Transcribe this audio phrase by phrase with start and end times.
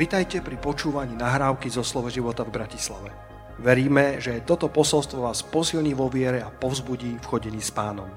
[0.00, 3.12] Vitajte pri počúvaní nahrávky zo Slovo života v Bratislave.
[3.60, 8.08] Veríme, že toto posolstvo vás posilní vo viere a povzbudí v chodení s pánom.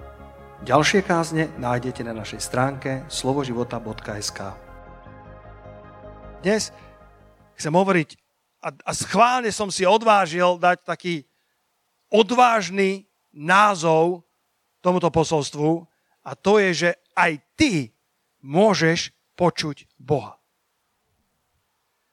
[0.64, 4.56] Ďalšie kázne nájdete na našej stránke slovoživota.sk
[6.40, 6.72] Dnes
[7.60, 8.16] chcem hovoriť
[8.64, 11.28] a, a schválne som si odvážil dať taký
[12.08, 14.24] odvážny názov
[14.80, 15.84] tomuto posolstvu
[16.24, 17.92] a to je, že aj ty
[18.40, 20.40] môžeš počuť Boha.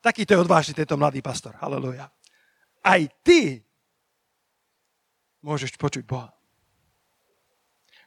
[0.01, 1.57] Takýto je odvážny tento mladý pastor.
[1.61, 2.09] Halleluja.
[2.81, 3.61] Aj ty
[5.45, 6.33] môžeš počuť Boha.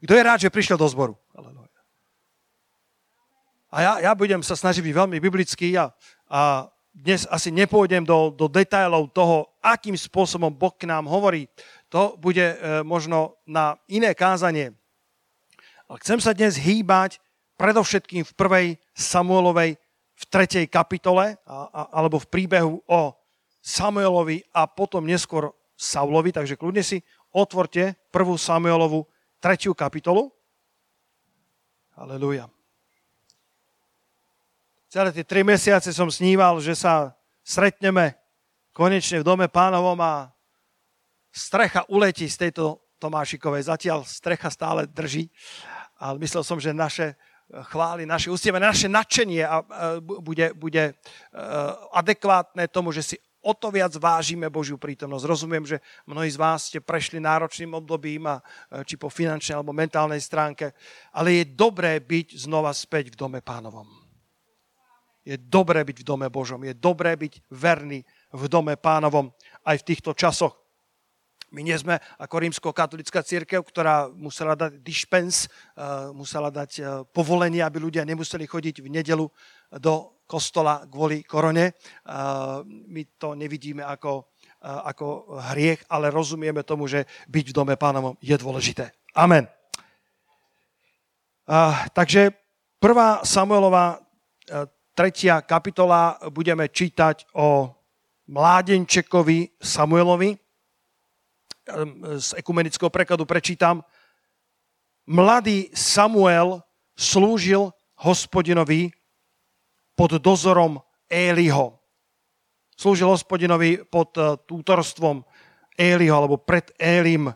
[0.02, 1.16] Kto je rád, že prišiel do zboru?
[1.38, 1.70] Halleluja.
[3.74, 5.90] A ja, ja budem sa snažiť byť veľmi biblický a,
[6.30, 11.50] a dnes asi nepôjdem do, do detailov toho, akým spôsobom Boh k nám hovorí.
[11.90, 12.56] To bude e,
[12.86, 14.78] možno na iné kázanie.
[15.90, 17.18] Ale chcem sa dnes hýbať
[17.58, 19.82] predovšetkým v prvej Samuelovej
[20.24, 23.12] v tretej kapitole a, a, alebo v príbehu o
[23.60, 27.04] Samuelovi a potom neskôr Saulovi, takže kľudne si
[27.36, 29.04] otvorte prvú Samuelovu
[29.44, 30.32] tretiu kapitolu.
[32.00, 32.48] Aleluja.
[34.88, 38.16] Celé tie tri mesiace som sníval, že sa stretneme
[38.72, 40.30] konečne v dome pánovom a
[41.34, 43.68] strecha uletí z tejto Tomášikovej.
[43.68, 45.28] Zatiaľ strecha stále drží,
[45.98, 47.18] ale myslel som, že naše
[47.52, 49.62] chvály, naše ústievanie, naše nadšenie a
[50.02, 50.94] bude, bude e,
[51.94, 55.26] adekvátne tomu, že si o to viac vážime Božiu prítomnosť.
[55.28, 58.40] Rozumiem, že mnohí z vás ste prešli náročným obdobím, a,
[58.72, 60.72] e, či po finančnej alebo mentálnej stránke,
[61.12, 63.86] ale je dobré byť znova späť v dome pánovom.
[65.24, 69.32] Je dobré byť v dome Božom, je dobré byť verný v dome pánovom
[69.64, 70.63] aj v týchto časoch.
[71.54, 75.46] My nie sme ako rímsko-katolická církev, ktorá musela dať dispens,
[75.78, 79.30] uh, musela dať uh, povolenie, aby ľudia nemuseli chodiť v nedelu
[79.78, 79.94] do
[80.26, 81.78] kostola kvôli korone.
[82.04, 84.34] Uh, my to nevidíme ako,
[84.64, 88.90] ako hriech, ale rozumieme tomu, že byť v dome pánovom je dôležité.
[89.14, 89.46] Amen.
[91.92, 92.32] Takže
[92.80, 94.00] prvá Samuelová
[94.96, 97.76] tretia kapitola budeme čítať o
[98.32, 100.40] mládenčekovi Samuelovi,
[102.20, 103.84] z ekumenického prekladu prečítam.
[105.08, 106.64] Mladý Samuel
[106.96, 108.92] slúžil hospodinovi
[109.96, 111.80] pod dozorom Éliho.
[112.76, 115.24] Slúžil hospodinovi pod eh, tútorstvom
[115.78, 117.32] Éliho alebo pred Élim.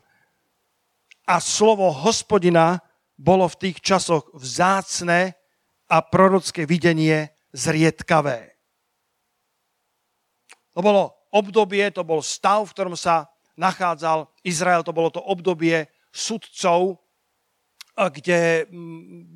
[1.28, 2.80] A slovo hospodina
[3.18, 5.36] bolo v tých časoch vzácne
[5.88, 8.56] a prorocké videnie zriedkavé.
[10.78, 13.26] To bolo obdobie, to bol stav, v ktorom sa
[13.58, 14.30] nachádzal.
[14.46, 17.02] Izrael, to bolo to obdobie sudcov,
[17.98, 18.70] kde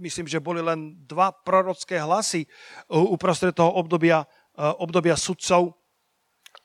[0.06, 2.46] myslím, že boli len dva prorocké hlasy
[2.94, 4.30] uprostred toho obdobia,
[4.78, 5.74] obdobia sudcov.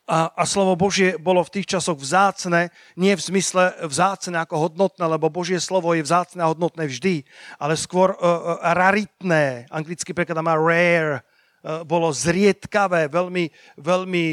[0.06, 5.02] A, a slovo Božie bolo v tých časoch vzácne, nie v zmysle vzácne ako hodnotné,
[5.02, 7.26] lebo Božie slovo je vzácne a hodnotné vždy,
[7.58, 13.50] ale skôr uh, raritné, anglicky preklad má rare, uh, bolo zriedkavé, veľmi,
[13.82, 14.24] veľmi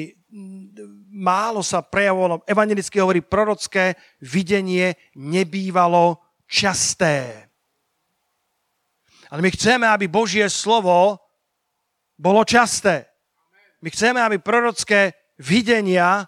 [1.13, 6.17] málo sa prejavovalo, evangelicky hovorí, prorocké videnie nebývalo
[6.49, 7.49] časté.
[9.29, 11.17] Ale my chceme, aby Božie slovo
[12.17, 13.09] bolo časté.
[13.81, 16.25] My chceme, aby prorocké videnia,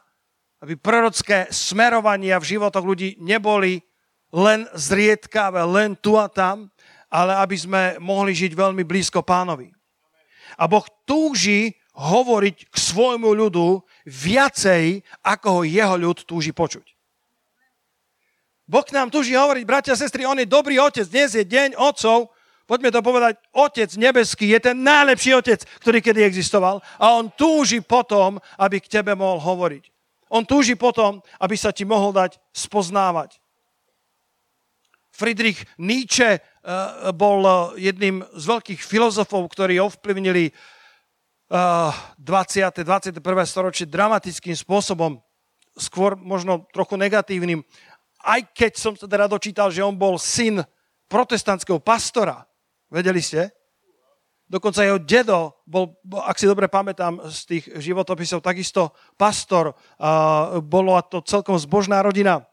[0.62, 3.82] aby prorocké smerovania v životoch ľudí neboli
[4.34, 6.70] len zriedkavé, len tu a tam,
[7.08, 9.72] ale aby sme mohli žiť veľmi blízko pánovi.
[10.60, 16.96] A Boh túži hovoriť k svojmu ľudu viacej, ako ho jeho ľud túži počuť.
[18.66, 21.06] Boh nám túži hovoriť, bratia a sestry, on je dobrý otec.
[21.06, 22.34] Dnes je deň otcov.
[22.66, 26.82] Poďme to povedať, otec nebeský je ten najlepší otec, ktorý kedy existoval.
[26.98, 29.86] A on túži potom, aby k tebe mohol hovoriť.
[30.34, 33.38] On túži potom, aby sa ti mohol dať spoznávať.
[35.14, 36.42] Friedrich Nietzsche eh,
[37.14, 40.52] bol eh, jedným z veľkých filozofov, ktorí ovplyvnili
[41.50, 42.18] 20.
[42.22, 43.22] 21.
[43.46, 45.22] storočie dramatickým spôsobom,
[45.78, 47.62] skôr možno trochu negatívnym,
[48.26, 50.66] aj keď som sa teda dočítal, že on bol syn
[51.06, 52.42] protestantského pastora.
[52.90, 53.54] Vedeli ste?
[54.46, 59.74] Dokonca jeho dedo bol, ak si dobre pamätám z tých životopisov, takisto pastor.
[59.98, 62.46] A bolo to celkom zbožná rodina.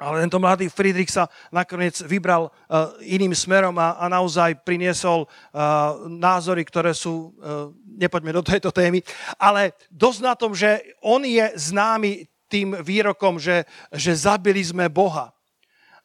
[0.00, 6.08] Ale tento mladý Friedrich sa nakoniec vybral uh, iným smerom a, a naozaj priniesol uh,
[6.08, 7.68] názory, ktoré sú, uh,
[8.00, 9.04] nepoďme do tejto témy,
[9.36, 15.28] ale dosť na tom, že on je známy tým výrokom, že, že zabili sme Boha.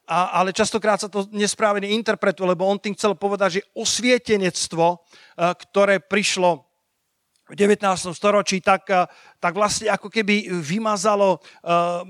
[0.08, 5.04] A, ale častokrát sa to nesprávne interpretuje, lebo on tým chcel povedať, že osvietenectvo,
[5.36, 6.67] ktoré prišlo
[7.48, 8.12] v 19.
[8.12, 9.08] storočí, tak, eh,
[9.40, 12.04] tak vlastne ako keby vymazalo uh,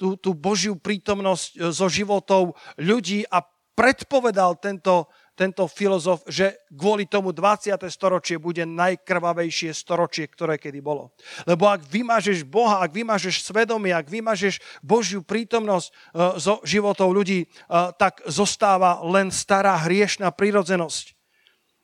[0.00, 7.08] tú, tú Božiu prítomnosť eh, zo životov ľudí a predpovedal tento, tento filozof, že kvôli
[7.08, 7.76] tomu 20.
[7.88, 11.16] storočie bude najkrvavejšie storočie, ktoré kedy bolo.
[11.48, 15.88] Lebo ak vymažeš Boha, ak vymažeš svedomie, ak vymažeš Božiu prítomnosť
[16.36, 17.48] zo životov ľudí,
[17.96, 21.21] tak zostáva len stará hriešná prírodzenosť.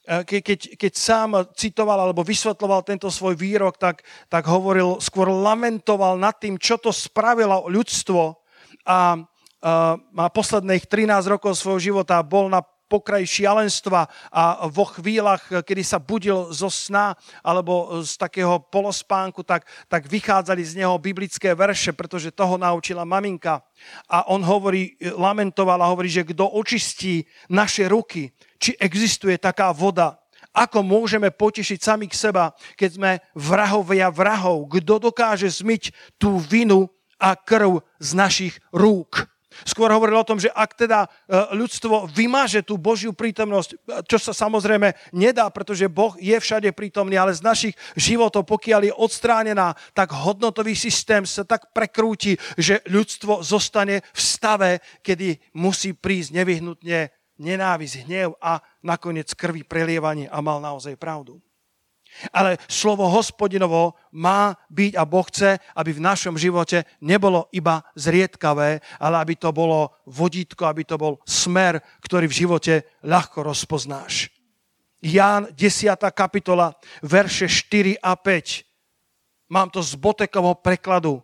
[0.09, 4.01] E, ke, keď, keď sám citoval alebo vysvetloval tento svoj výrok, tak,
[4.33, 8.33] tak hovoril, skôr lamentoval nad tým, čo to spravilo ľudstvo a,
[8.89, 9.01] a
[10.17, 16.01] má posledných 13 rokov svojho života bol na pokraji šialenstva a vo chvíľach, kedy sa
[16.01, 17.13] budil zo sna
[17.45, 23.61] alebo z takého polospánku, tak, tak vychádzali z neho biblické verše, pretože toho naučila maminka.
[24.09, 30.19] A on hovorí, lamentoval a hovorí, že kto očistí naše ruky, či existuje taká voda.
[30.55, 34.67] Ako môžeme potešiť samých seba, keď sme vrahovia vrahov?
[34.67, 39.31] Kto dokáže zmyť tú vinu a krv z našich rúk?
[39.67, 41.09] Skôr hovoril o tom, že ak teda e,
[41.57, 43.75] ľudstvo vymaže tú Božiu prítomnosť,
[44.07, 48.95] čo sa samozrejme nedá, pretože Boh je všade prítomný, ale z našich životov, pokiaľ je
[48.95, 54.71] odstránená, tak hodnotový systém sa tak prekrúti, že ľudstvo zostane v stave,
[55.03, 61.39] kedy musí prísť nevyhnutne nenávisť, hnev a nakoniec krvi prelievanie a mal naozaj pravdu.
[62.33, 68.81] Ale slovo hospodinovo má byť a Boh chce, aby v našom živote nebolo iba zriedkavé,
[68.99, 72.75] ale aby to bolo vodítko, aby to bol smer, ktorý v živote
[73.05, 74.33] ľahko rozpoznáš.
[74.99, 75.95] Ján 10.
[76.11, 76.75] kapitola,
[77.05, 79.53] verše 4 a 5.
[79.53, 81.23] Mám to z Botekovho prekladu.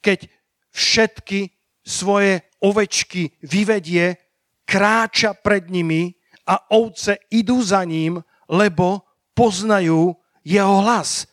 [0.00, 0.30] Keď
[0.72, 1.52] všetky
[1.82, 4.27] svoje ovečky vyvedie,
[4.68, 6.12] kráča pred nimi
[6.44, 9.00] a ovce idú za ním, lebo
[9.32, 10.12] poznajú
[10.44, 11.24] jeho hlas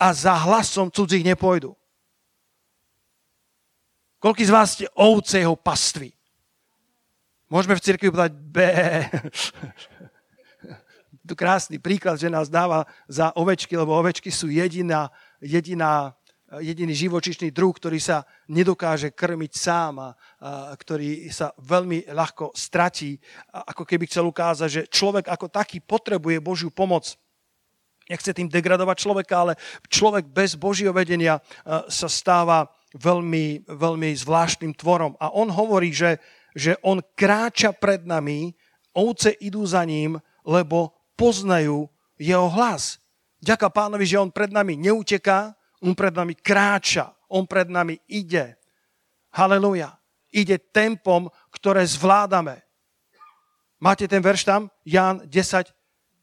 [0.00, 1.76] a za hlasom cudzích nepôjdu.
[4.20, 6.12] Koľký z vás ste ovce jeho pastvy?
[7.52, 8.56] Môžeme v cirkvi povedať B.
[11.34, 16.14] krásny príklad, že nás dáva za ovečky, lebo ovečky sú jediná, jediná
[16.58, 20.08] jediný živočišný druh, ktorý sa nedokáže krmiť sám a,
[20.74, 23.14] ktorý sa veľmi ľahko stratí,
[23.54, 27.14] ako keby chcel ukázať, že človek ako taký potrebuje Božiu pomoc.
[28.10, 29.54] Nechce tým degradovať človeka, ale
[29.86, 31.38] človek bez Božieho vedenia
[31.86, 32.66] sa stáva
[32.98, 35.14] veľmi, veľmi zvláštnym tvorom.
[35.22, 36.18] A on hovorí, že,
[36.58, 38.50] že on kráča pred nami,
[38.90, 41.86] ovce idú za ním, lebo poznajú
[42.18, 42.98] jeho hlas.
[43.38, 48.56] Ďaká pánovi, že on pred nami neuteká, on pred nami kráča, on pred nami ide.
[49.32, 49.96] Haleluja.
[50.30, 52.62] Ide tempom, ktoré zvládame.
[53.80, 54.68] Máte ten verš tam?
[54.84, 55.72] Jan 10,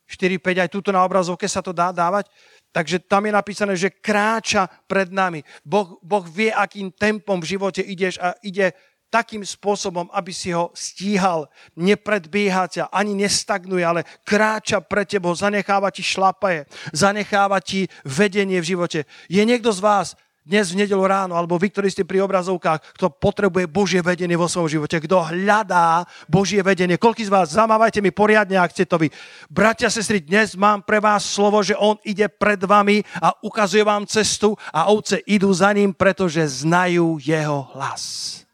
[0.07, 2.31] 4, 5, aj túto na obrazovke sa to dá dávať.
[2.71, 5.41] Takže tam je napísané, že kráča pred nami.
[5.65, 8.71] Boh, boh vie, akým tempom v živote ideš a ide
[9.07, 11.47] takým spôsobom, aby si ho stíhal,
[11.79, 18.69] nepredbieha ťa, ani nestagnuje, ale kráča pre tebou, zanecháva ti šlapaje, zanecháva ti vedenie v
[18.75, 18.99] živote.
[19.31, 20.07] Je niekto z vás
[20.47, 24.47] dnes v nedelu ráno, alebo vy, ktorí ste pri obrazovkách, kto potrebuje Božie vedenie vo
[24.47, 26.95] svojom živote, kto hľadá Božie vedenie.
[26.95, 29.11] Koľký z vás, zamávajte mi poriadne, ak ste to vy.
[29.51, 34.07] Bratia, sestry, dnes mám pre vás slovo, že On ide pred vami a ukazuje vám
[34.07, 38.46] cestu a ovce idú za ním, pretože znajú Jeho hlas.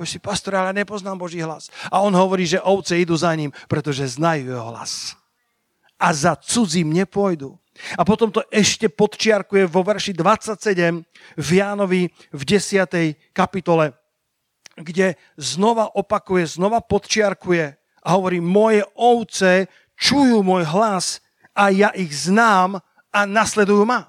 [0.00, 1.68] Povieš si, pastor, ale nepoznám Boží hlas.
[1.92, 5.12] A on hovorí, že ovce idú za ním, pretože znajú jeho hlas.
[6.00, 7.60] A za cudzím nepôjdu.
[8.00, 11.04] A potom to ešte podčiarkuje vo verši 27
[11.36, 13.36] v Jánovi v 10.
[13.36, 13.92] kapitole,
[14.72, 19.68] kde znova opakuje, znova podčiarkuje a hovorí, moje ovce
[20.00, 21.20] čujú môj hlas
[21.52, 22.80] a ja ich znám
[23.12, 24.08] a nasledujú ma.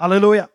[0.00, 0.48] Aleluja.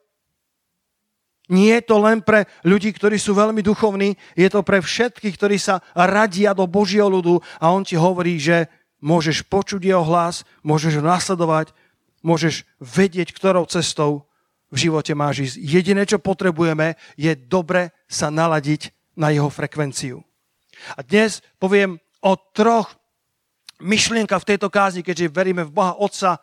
[1.45, 5.57] Nie je to len pre ľudí, ktorí sú veľmi duchovní, je to pre všetkých, ktorí
[5.61, 8.65] sa radia do Božieho ľudu a on ti hovorí, že
[8.97, 11.69] môžeš počuť jeho hlas, môžeš ho nasledovať,
[12.25, 14.25] môžeš vedieť, ktorou cestou
[14.73, 15.55] v živote máš ísť.
[15.61, 20.25] Jediné, čo potrebujeme, je dobre sa naladiť na jeho frekvenciu.
[20.97, 22.97] A dnes poviem o troch
[23.79, 26.41] myšlienkach v tejto kázni, keďže veríme v Boha Otca,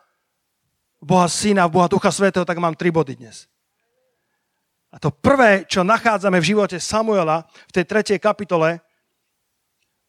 [1.03, 3.51] Boha Syna, v Boha Ducha Svetého, tak mám tri body dnes.
[4.93, 8.85] A to prvé, čo nachádzame v živote Samuela v tej tretej kapitole,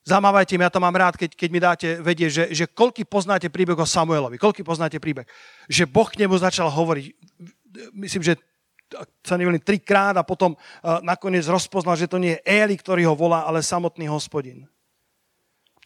[0.04, 3.48] zamávajte mi, ja to mám rád, keď, keď mi dáte vedieť, že, že koľky poznáte
[3.48, 5.24] príbeh o Samuelovi, koľky poznáte príbeh,
[5.72, 7.06] že Boh k nemu začal hovoriť,
[7.96, 8.36] myslím, že
[9.26, 13.16] sa nevolím trikrát a potom uh, nakoniec rozpoznal, že to nie je Éli, ktorý ho
[13.18, 14.70] volá, ale samotný hospodin.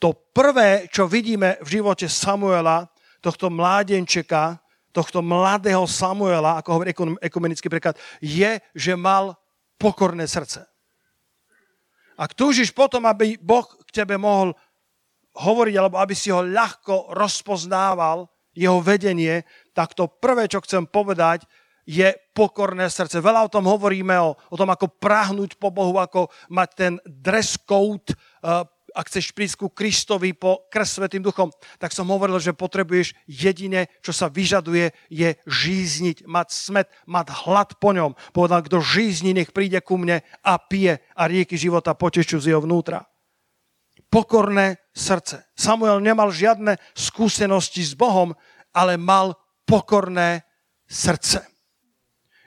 [0.04, 2.90] To prvé, čo vidíme v živote Samuela,
[3.22, 4.62] to tohto mládenčeka,
[4.98, 6.90] tohto mladého Samuela, ako hovorí
[7.22, 9.38] ekumenický preklad, je, že mal
[9.78, 10.66] pokorné srdce.
[12.18, 14.58] Ak túžiš potom, aby Boh k tebe mohol
[15.38, 18.26] hovoriť, alebo aby si ho ľahko rozpoznával,
[18.58, 19.46] jeho vedenie,
[19.78, 21.46] tak to prvé, čo chcem povedať,
[21.86, 23.22] je pokorné srdce.
[23.22, 27.56] Veľa o tom hovoríme, o, o tom, ako prahnúť po Bohu, ako mať ten dress
[27.56, 28.12] code,
[28.42, 28.66] uh,
[28.98, 33.86] ak chceš prísť ku Kristovi po krst Svetým duchom, tak som hovoril, že potrebuješ jedine,
[34.02, 38.18] čo sa vyžaduje, je žízniť, mať smet, mať hlad po ňom.
[38.34, 42.66] Povedal, kto žízni, nech príde ku mne a pije a rieky života potečú z jeho
[42.66, 43.06] vnútra.
[44.10, 45.46] Pokorné srdce.
[45.54, 48.34] Samuel nemal žiadne skúsenosti s Bohom,
[48.74, 49.38] ale mal
[49.70, 50.42] pokorné
[50.90, 51.57] srdce.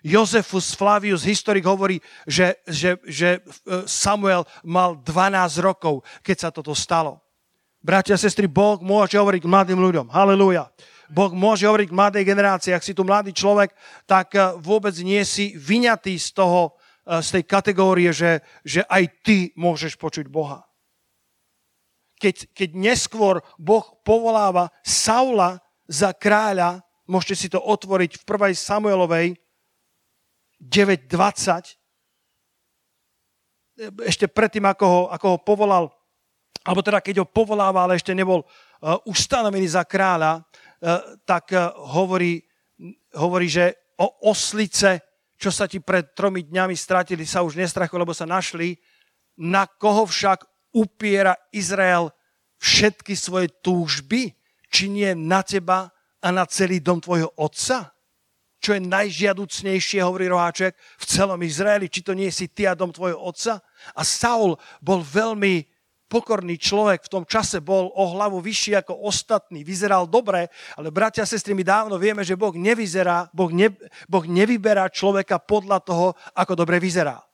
[0.01, 3.41] Jozefus Flavius, historik, hovorí, že, že, že e,
[3.85, 7.21] Samuel mal 12 rokov, keď sa toto stalo.
[7.81, 10.13] Bratia a sestry, Boh môže hovoriť mladým ľuďom.
[10.13, 10.69] Halelúja.
[11.11, 12.73] Boh môže hovoriť k mladej generácii.
[12.73, 13.73] Ak si tu mladý človek,
[14.09, 16.73] tak e, vôbec nie si vyňatý z toho,
[17.05, 20.65] e, z tej kategórie, že, že aj ty môžeš počuť Boha.
[22.21, 28.55] Keď, keď neskôr Boh povoláva Saula za kráľa, môžete si to otvoriť v 1.
[28.55, 29.41] Samuelovej
[30.61, 31.81] 9.20,
[34.05, 35.85] ešte predtým, ako ho, ako ho povolal,
[36.61, 40.45] alebo teda keď ho povolával, ale ešte nebol uh, ustanovený za kráľa, uh,
[41.25, 42.45] tak uh, hovorí,
[43.17, 45.01] hovorí, že o oslice,
[45.41, 48.77] čo sa ti pred tromi dňami stratili, sa už nestrachujú, lebo sa našli,
[49.41, 50.45] na koho však
[50.77, 52.13] upiera Izrael
[52.61, 54.37] všetky svoje túžby,
[54.69, 55.89] či nie na teba
[56.21, 57.97] a na celý dom tvojho otca?
[58.61, 62.93] Čo je najžiaducnejšie, hovorí Roháček, v celom Izraeli, či to nie si ty a dom
[62.93, 63.65] tvojho otca.
[63.97, 65.65] A Saul bol veľmi
[66.11, 71.23] pokorný človek, v tom čase bol o hlavu vyšší ako ostatní, vyzeral dobre, ale bratia
[71.23, 73.71] a sestry, my dávno vieme, že Boh nevyzerá, boh, ne,
[74.11, 77.30] boh nevyberá človeka podľa toho, ako dobre vyzerá.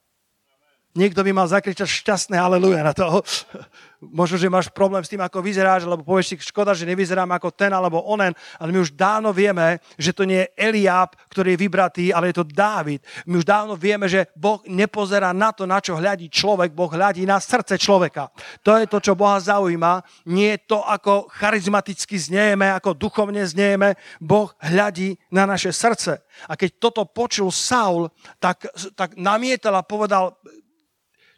[0.97, 3.21] Niekto by mal zakričať šťastné aleluja na toho.
[4.01, 7.53] Možno, že máš problém s tým, ako vyzeráš, lebo povieš si, škoda, že nevyzerám ako
[7.53, 11.63] ten alebo onen, ale my už dávno vieme, že to nie je Eliáb, ktorý je
[11.65, 13.01] vybratý, ale je to Dávid.
[13.25, 17.25] My už dávno vieme, že Boh nepozerá na to, na čo hľadí človek, Boh hľadí
[17.25, 18.29] na srdce človeka.
[18.65, 20.05] To je to, čo Boha zaujíma.
[20.29, 23.97] Nie je to, ako charizmaticky znieme, ako duchovne znieme.
[24.21, 26.21] Boh hľadí na naše srdce.
[26.49, 30.37] A keď toto počul Saul, tak, tak namietal a povedal,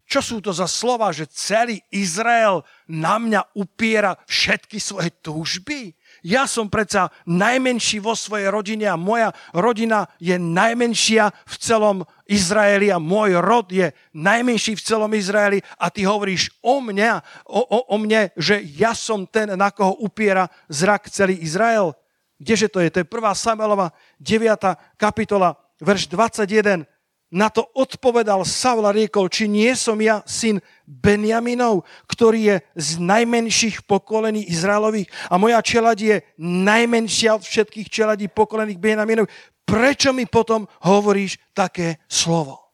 [0.09, 5.93] čo sú to za slova, že celý Izrael na mňa upiera všetky svoje túžby?
[6.25, 12.89] Ja som predsa najmenší vo svojej rodine a moja rodina je najmenšia v celom Izraeli
[12.89, 17.79] a môj rod je najmenší v celom Izraeli a ty hovoríš o mne, o, o,
[17.93, 21.93] o mne, že ja som ten, na koho upiera zrak celý Izrael.
[22.41, 22.89] Kdeže to je?
[22.97, 23.13] To je 1.
[23.37, 23.93] Samuelova
[24.25, 24.97] 9.
[24.97, 25.53] kapitola,
[25.85, 26.89] verš 21
[27.29, 32.91] na to odpovedal Saul a riekol, či nie som ja syn Benjaminov, ktorý je z
[33.05, 39.29] najmenších pokolení Izraelových a moja čeladi je najmenšia od všetkých čeladí pokolených Benjaminov.
[39.69, 42.73] Prečo mi potom hovoríš také slovo?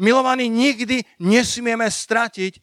[0.00, 2.56] Milovaní, nikdy nesmieme stratiť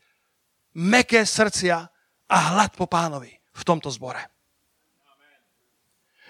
[0.82, 1.78] meké srdcia
[2.26, 4.35] a hlad po pánovi v tomto zbore.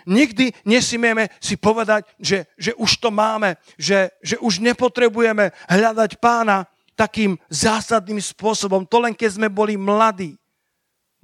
[0.05, 6.69] Nikdy nesmieme si povedať, že, že už to máme, že, že už nepotrebujeme hľadať pána
[6.95, 8.88] takým zásadným spôsobom.
[8.88, 10.39] To len keď sme boli mladí.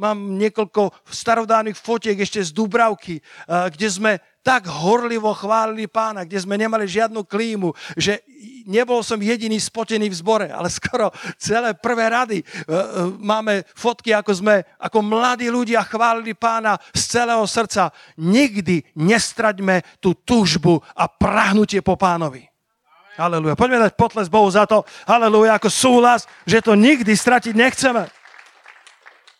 [0.01, 6.41] Mám niekoľko starodávnych fotiek ešte z Dubravky, eh, kde sme tak horlivo chválili pána, kde
[6.41, 8.25] sme nemali žiadnu klímu, že
[8.65, 12.83] nebol som jediný spotený v zbore, ale skoro celé prvé rady e, e,
[13.21, 17.93] máme fotky, ako sme ako mladí ľudia chválili pána z celého srdca.
[18.17, 22.49] Nikdy nestraďme tú túžbu a prahnutie po pánovi.
[23.21, 23.59] Halelúja.
[23.59, 24.81] Poďme dať potles Bohu za to.
[25.05, 28.09] Halelúja, ako súhlas, že to nikdy stratiť nechceme.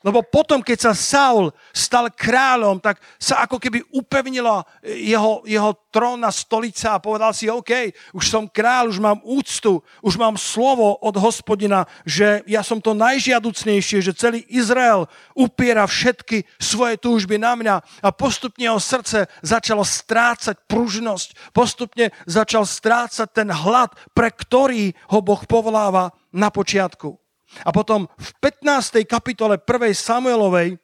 [0.01, 6.34] Lebo potom, keď sa Saul stal kráľom, tak sa ako keby upevnila jeho, jeho trónna
[6.34, 11.13] stolica a povedal si, OK, už som kráľ, už mám úctu, už mám slovo od
[11.22, 15.05] hospodina, že ja som to najžiaducnejšie, že celý Izrael
[15.38, 22.65] upiera všetky svoje túžby na mňa a postupne jeho srdce začalo strácať pružnosť, postupne začal
[22.65, 27.22] strácať ten hlad, pre ktorý ho Boh povoláva na počiatku.
[27.65, 29.03] A potom v 15.
[29.05, 29.93] kapitole 1.
[29.93, 30.79] Samuelovej,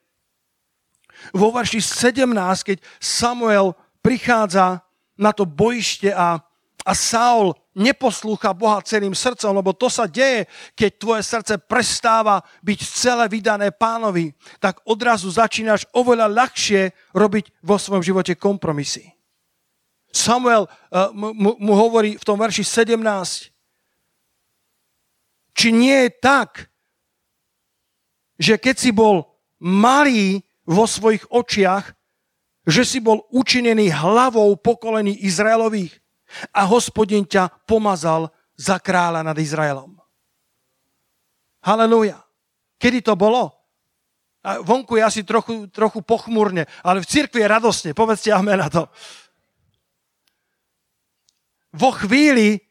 [1.33, 2.29] vo verši 17,
[2.61, 3.73] keď Samuel
[4.05, 4.85] prichádza
[5.17, 6.37] na to bojište a,
[6.85, 12.79] a Saul neposlúcha Boha celým srdcom, lebo to sa deje, keď tvoje srdce prestáva byť
[12.81, 19.13] celé vydané pánovi, tak odrazu začínaš oveľa ľahšie robiť vo svojom živote kompromisy.
[20.09, 22.97] Samuel uh, mu, mu hovorí v tom verši 17,
[25.57, 26.69] či nie je tak,
[28.37, 29.25] že keď si bol
[29.57, 31.97] malý vo svojich očiach,
[32.67, 35.97] že si bol učinený hlavou pokolení Izraelových
[36.53, 39.97] a hospodin ťa pomazal za kráľa nad Izraelom.
[41.65, 42.21] Halelúja.
[42.77, 43.49] Kedy to bolo?
[44.45, 47.91] A vonku je asi trochu, trochu pochmúrne, ale v cirkvi je radosne.
[47.97, 48.85] Povedzte amen na to.
[51.73, 52.66] Vo chvíli,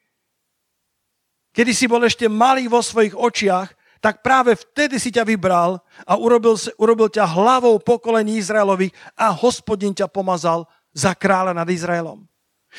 [1.56, 3.72] kedy si bol ešte malý vo svojich očiach,
[4.04, 9.96] tak práve vtedy si ťa vybral a urobil, urobil ťa hlavou pokolení Izraelových a hospodin
[9.96, 12.28] ťa pomazal za kráľa nad Izraelom.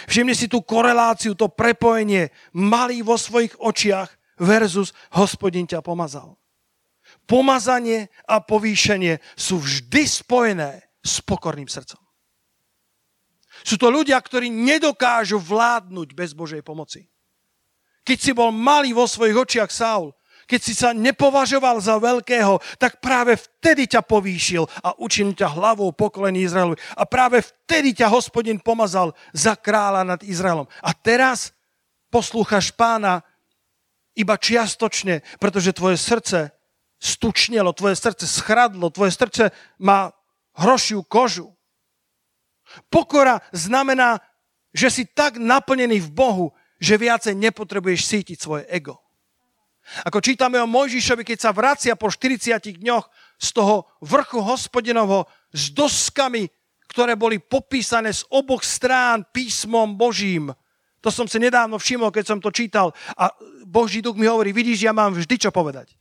[0.05, 6.37] Všimni si tú koreláciu, to prepojenie malý vo svojich očiach versus hospodin ťa pomazal.
[7.25, 11.99] Pomazanie a povýšenie sú vždy spojené s pokorným srdcom.
[13.65, 17.09] Sú to ľudia, ktorí nedokážu vládnuť bez Božej pomoci.
[18.07, 20.15] Keď si bol malý vo svojich očiach Saul,
[20.47, 25.91] keď si sa nepovažoval za veľkého, tak práve vtedy ťa povýšil a učinil ťa hlavou
[25.91, 26.79] pokolení Izraelu.
[26.95, 30.71] A práve vtedy ťa hospodin pomazal za kráľa nad Izraelom.
[30.79, 31.51] A teraz
[32.07, 33.27] poslúchaš pána
[34.15, 36.55] iba čiastočne, pretože tvoje srdce
[36.95, 39.51] stučnelo, tvoje srdce schradlo, tvoje srdce
[39.83, 40.15] má
[40.55, 41.51] hrošiu kožu.
[42.87, 44.23] Pokora znamená,
[44.71, 46.47] že si tak naplnený v Bohu,
[46.77, 49.01] že viacej nepotrebuješ sítiť svoje ego.
[50.03, 53.05] Ako čítame o Mojžišovi, keď sa vracia po 40 dňoch
[53.39, 55.23] z toho vrchu hospodinovho
[55.55, 56.51] s doskami,
[56.91, 60.51] ktoré boli popísané z oboch strán písmom Božím.
[60.99, 62.91] To som si nedávno všimol, keď som to čítal.
[63.15, 63.31] A
[63.63, 65.95] Boží duch mi hovorí, vidíš, ja mám vždy čo povedať.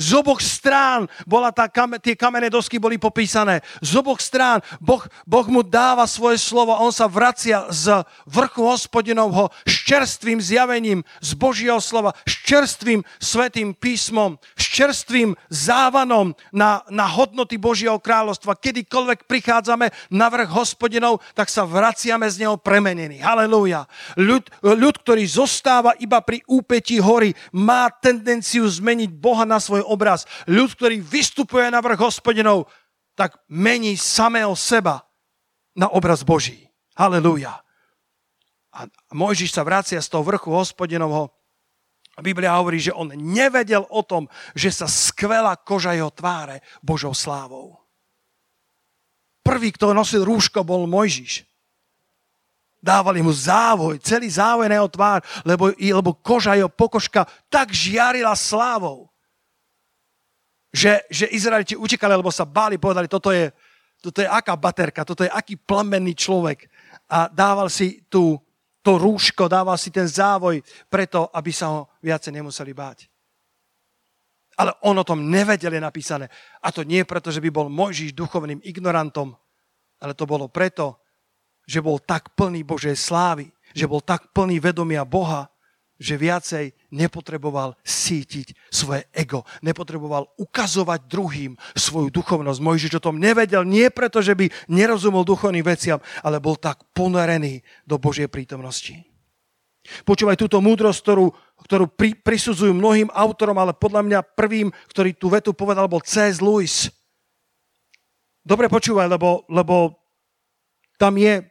[0.00, 1.68] Z oboch strán bola tá,
[2.00, 3.60] tie kamenné dosky boli popísané.
[3.84, 8.64] Z oboch strán boh, boh mu dáva svoje slovo a on sa vracia z vrchu
[8.64, 16.80] hospodinovho s čerstvým zjavením z Božieho slova, s čerstvým svetým písmom, s čerstvým závanom na,
[16.88, 18.56] na hodnoty Božieho kráľovstva.
[18.56, 23.20] Kedykoľvek prichádzame na vrch hospodinov, tak sa vraciame z neho premenení.
[23.20, 23.84] Halelúja.
[24.16, 30.24] Ľud, ľud, ktorý zostáva iba pri úpetí hory, má tendenciu zmeniť Boha na svoj obraz.
[30.48, 32.72] Ľud, ktorý vystupuje na vrch hospodinov,
[33.12, 35.04] tak mení samého seba
[35.76, 36.72] na obraz Boží.
[36.96, 37.60] Halelúja.
[38.72, 41.28] A Mojžiš sa vracia z toho vrchu hospodinovho.
[42.20, 47.80] Biblia hovorí, že on nevedel o tom, že sa skvelá koža jeho tváre Božou slávou.
[49.40, 51.48] Prvý, kto nosil rúško, bol Mojžiš.
[52.82, 58.34] Dávali mu závoj, celý závoj na jeho tvár, lebo, lebo koža jeho pokožka tak žiarila
[58.34, 59.12] slávou
[60.72, 63.52] že, že Izraeliti utekali, lebo sa báli, povedali, toto je,
[64.00, 66.64] toto je aká baterka, toto je aký plamenný človek.
[67.12, 68.40] A dával si tú,
[68.82, 70.58] to rúško, dával si ten závoj
[70.90, 73.06] preto, aby sa ho viacej nemuseli báť.
[74.58, 76.28] Ale on o tom nevedel, je napísané.
[76.60, 79.32] A to nie preto, že by bol Mojžiš duchovným ignorantom,
[80.02, 81.00] ale to bolo preto,
[81.64, 85.48] že bol tak plný Božej slávy, že bol tak plný vedomia Boha,
[86.02, 92.58] že viacej nepotreboval sítiť svoje ego, nepotreboval ukazovať druhým svoju duchovnosť.
[92.58, 97.62] Mojžiš o tom nevedel nie preto, že by nerozumel duchovným veciam, ale bol tak ponorený
[97.86, 98.98] do Božej prítomnosti.
[99.82, 101.26] Počúvaj túto múdrosť, ktorú,
[101.66, 106.38] ktorú pri, prisudzujú mnohým autorom, ale podľa mňa prvým, ktorý tú vetu povedal, bol C.S.
[106.38, 106.90] Lewis.
[108.42, 109.94] Dobre počúvaj, lebo, lebo
[110.98, 111.46] tam je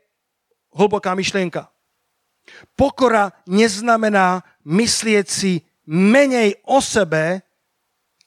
[0.75, 1.70] hlboká myšlienka.
[2.75, 7.41] Pokora neznamená myslieť si menej o sebe,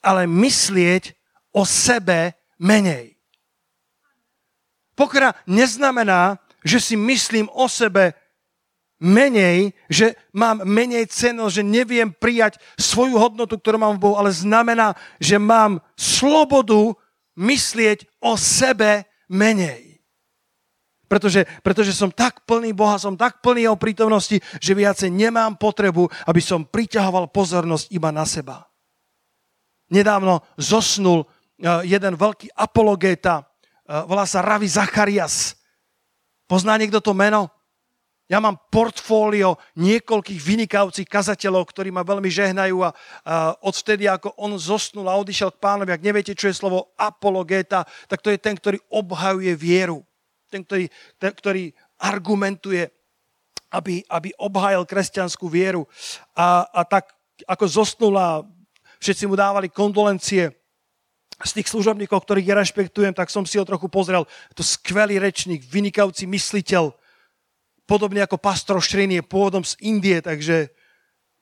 [0.01, 1.13] ale myslieť
[1.55, 3.15] o sebe menej.
[4.95, 8.15] Pokora neznamená, že si myslím o sebe
[8.97, 14.31] menej, že mám menej cenosť, že neviem prijať svoju hodnotu, ktorú mám v Bohu, ale
[14.31, 16.95] znamená, že mám slobodu
[17.35, 19.84] myslieť o sebe menej.
[21.15, 26.11] Pretože, pretože som tak plný Boha, som tak plný jeho prítomnosti, že viacej nemám potrebu,
[26.27, 28.67] aby som priťahoval pozornosť iba na seba.
[29.87, 35.55] Nedávno zosnul eh, jeden veľký apologéta, eh, volá sa Ravi Zacharias.
[36.51, 37.47] Pozná niekto to meno?
[38.27, 44.59] Ja mám portfólio niekoľkých vynikajúcich kazateľov, ktorí ma veľmi žehnajú a, a odvtedy, ako on
[44.59, 48.59] zosnul a odišiel k pánovi, ak neviete, čo je slovo apologéta, tak to je ten,
[48.59, 50.03] ktorý obhajuje vieru
[50.55, 50.85] ten, ktorý,
[51.19, 51.63] ten, ktorý
[51.99, 52.87] argumentuje
[53.75, 55.83] aby, aby obhájil kresťanskú vieru.
[56.31, 57.11] A, a tak
[57.43, 58.47] ako zosnula,
[59.03, 60.55] všetci mu dávali kondolencie
[61.35, 64.23] z tých služobníkov, ktorých ja rešpektujem, tak som si ho trochu pozrel.
[64.55, 66.95] To skvelý rečník, vynikajúci mysliteľ,
[67.83, 70.71] podobne ako pastor Šrin je pôvodom z Indie, takže,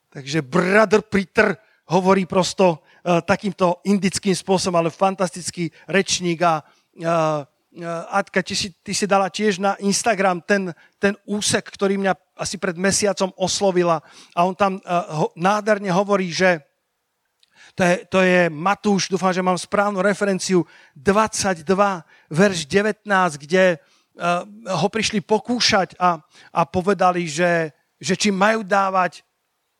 [0.10, 1.54] takže brother Peter
[1.94, 7.46] hovorí prosto uh, takýmto indickým spôsobom, ale fantastický rečník a uh,
[8.10, 10.70] Atka, ty si, ty si dala tiež na Instagram ten,
[11.02, 13.98] ten úsek, ktorý mňa asi pred mesiacom oslovila
[14.38, 16.62] a on tam uh, ho, nádherne hovorí, že
[17.74, 20.62] to je, to je Matúš, dúfam, že mám správnu referenciu,
[20.94, 21.66] 22,
[22.30, 23.10] verš 19,
[23.42, 24.46] kde uh,
[24.78, 26.22] ho prišli pokúšať a,
[26.54, 29.26] a povedali, že, že či majú dávať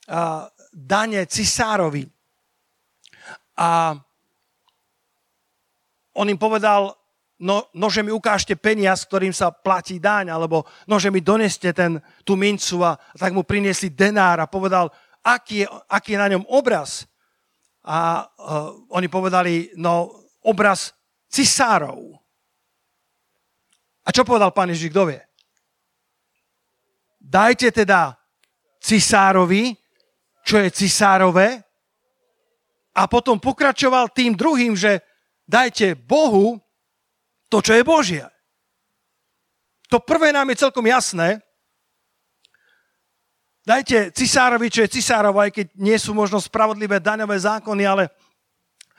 [0.10, 2.10] uh, dane cisárovi.
[3.54, 3.94] A
[6.18, 6.98] on im povedal,
[7.40, 12.38] no, nože mi ukážte peniaz, ktorým sa platí daň, alebo nože mi doneste ten, tú
[12.38, 14.92] mincu a, tak mu priniesli denár a povedal,
[15.24, 17.08] aký je, aký je na ňom obraz.
[17.84, 20.96] A uh, oni povedali, no obraz
[21.32, 22.16] cisárov.
[24.04, 25.22] A čo povedal pán Ježiš, kto vie?
[27.24, 28.20] Dajte teda
[28.84, 29.72] cisárovi,
[30.44, 31.64] čo je cisárové,
[32.94, 35.02] a potom pokračoval tým druhým, že
[35.50, 36.62] dajte Bohu,
[37.54, 38.26] to, čo je Božie.
[39.94, 41.38] To prvé nám je celkom jasné.
[43.62, 48.10] Dajte cisárovi, čo je cisárovo, aj keď nie sú možno spravodlivé daňové zákony, ale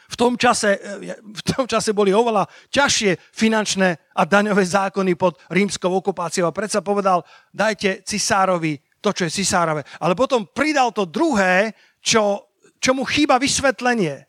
[0.07, 0.79] v tom čase,
[1.19, 6.47] v tom čase boli oveľa ťažšie finančné a daňové zákony pod rímskou okupáciou.
[6.47, 9.83] A predsa povedal, dajte cisárovi to, čo je cisárové.
[9.99, 14.25] Ale potom pridal to druhé, čo, čo mu chýba vysvetlenie.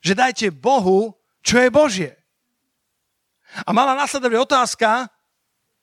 [0.00, 1.12] Že dajte Bohu,
[1.44, 2.25] čo je Božie.
[3.64, 5.08] A mala nasledovať otázka,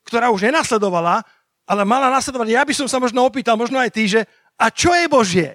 [0.04, 1.24] ktorá už nenasledovala,
[1.64, 4.20] ale mala nasledovať, ja by som sa možno opýtal, možno aj ty, že
[4.60, 5.50] a čo je Božie?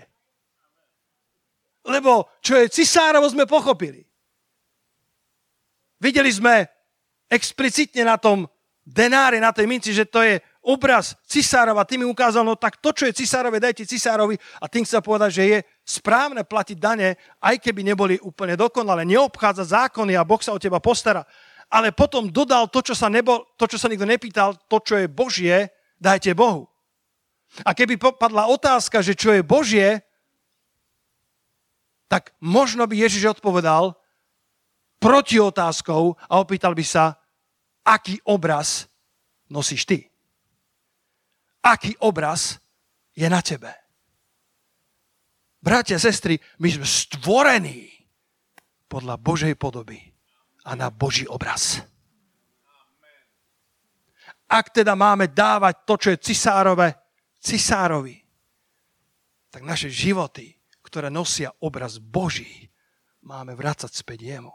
[1.86, 4.04] Lebo čo je cisárovo sme pochopili.
[6.02, 6.68] Videli sme
[7.30, 8.50] explicitne na tom
[8.84, 11.86] denári, na tej minci, že to je obraz cisárova.
[11.86, 14.36] Ty mi ukázal, no tak to, čo je cisárove, dajte cisárovi.
[14.60, 19.06] A tým chcem povedať, že je správne platiť dane, aj keby neboli úplne dokonalé.
[19.06, 21.24] Neobchádza zákony a Boh sa o teba postará
[21.70, 25.06] ale potom dodal to, čo sa, nebo, to, čo sa nikto nepýtal, to, čo je
[25.06, 25.70] Božie,
[26.02, 26.66] dajte Bohu.
[27.62, 30.02] A keby padla otázka, že čo je Božie,
[32.10, 33.94] tak možno by Ježiš odpovedal
[34.98, 37.14] proti otázkou a opýtal by sa,
[37.86, 38.90] aký obraz
[39.50, 40.10] nosíš ty.
[41.62, 42.58] Aký obraz
[43.14, 43.70] je na tebe.
[45.62, 47.92] Bratia sestry, my sme stvorení
[48.90, 50.02] podľa Božej podoby
[50.66, 51.84] a na Boží obraz.
[54.50, 56.98] Ak teda máme dávať to, čo je cisárové,
[57.38, 58.18] cisárovi,
[59.54, 62.70] tak naše životy, ktoré nosia obraz Boží,
[63.22, 64.54] máme vrácať späť jemu.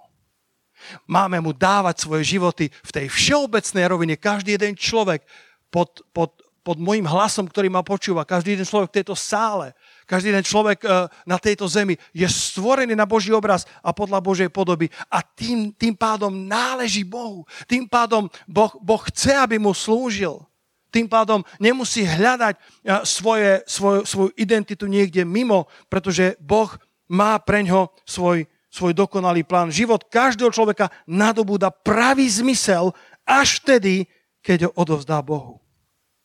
[1.07, 4.15] Máme mu dávať svoje životy v tej všeobecnej rovine.
[4.19, 5.23] Každý jeden človek
[5.71, 9.73] pod, pod, pod môjim hlasom, ktorý ma počúva, každý jeden človek v tejto sále,
[10.05, 14.49] každý ten človek eh, na tejto zemi je stvorený na Boží obraz a podľa Božej
[14.53, 17.49] podoby a tým, tým pádom náleží Bohu.
[17.65, 20.45] Tým pádom boh, boh chce, aby mu slúžil.
[20.93, 26.69] Tým pádom nemusí hľadať eh, svoje, svoj, svoju identitu niekde mimo, pretože Boh
[27.09, 29.73] má pre ňo svoj, svoj dokonalý plán.
[29.73, 32.93] Život každého človeka nadobúda pravý zmysel
[33.25, 34.05] až vtedy,
[34.45, 35.65] keď ho odovzdá Bohu.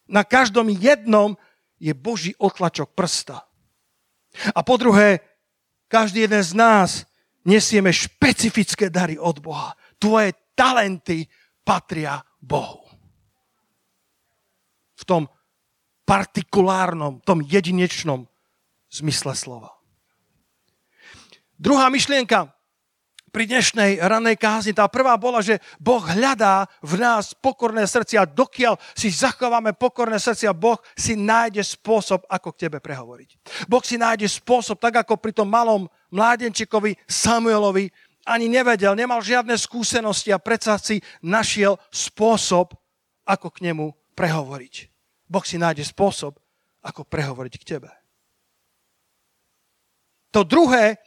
[0.10, 1.40] Na každom jednom
[1.80, 3.49] je Boží otlačok prsta.
[4.56, 5.20] A po druhé,
[5.88, 6.90] každý jeden z nás
[7.46, 9.74] nesieme špecifické dary od Boha.
[9.98, 11.28] Tvoje talenty
[11.64, 12.86] patria Bohu.
[15.00, 15.30] V tom
[16.06, 18.28] partikulárnom, tom jedinečnom
[18.90, 19.72] zmysle slova.
[21.60, 22.50] Druhá myšlienka,
[23.30, 24.74] pri dnešnej ranej kázni.
[24.74, 28.26] Tá prvá bola, že Boh hľadá v nás pokorné srdcia.
[28.26, 33.30] Dokiaľ si zachováme pokorné srdcia, Boh si nájde spôsob, ako k tebe prehovoriť.
[33.70, 37.88] Boh si nájde spôsob, tak ako pri tom malom mládenčikovi Samuelovi
[38.30, 42.78] ani nevedel, nemal žiadne skúsenosti a predsa si našiel spôsob,
[43.26, 44.76] ako k nemu prehovoriť.
[45.30, 46.38] Boh si nájde spôsob,
[46.82, 47.90] ako prehovoriť k tebe.
[50.30, 51.02] To druhé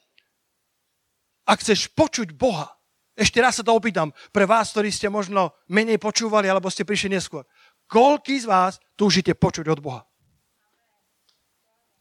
[1.46, 2.70] ak chceš počuť Boha,
[3.12, 7.12] ešte raz sa to opýtam, pre vás, ktorí ste možno menej počúvali, alebo ste prišli
[7.12, 7.44] neskôr.
[7.86, 10.02] Koľký z vás túžite počuť od Boha?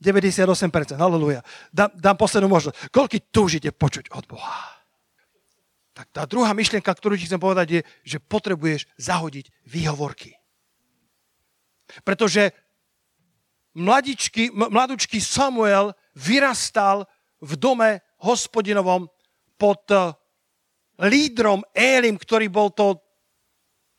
[0.02, 1.46] 98%, halleluja.
[1.70, 2.90] Dám, dám poslednú možnosť.
[2.90, 4.82] Koľký túžite počuť od Boha?
[5.94, 10.34] Tak tá druhá myšlienka, ktorú ti chcem povedať, je, že potrebuješ zahodiť výhovorky.
[12.08, 12.56] Pretože
[13.76, 17.06] mladičky, mladučký Samuel vyrastal
[17.44, 17.90] v dome
[18.24, 19.12] hospodinovom
[19.62, 20.10] pod eh,
[21.06, 22.98] lídrom Élim, ktorý bol to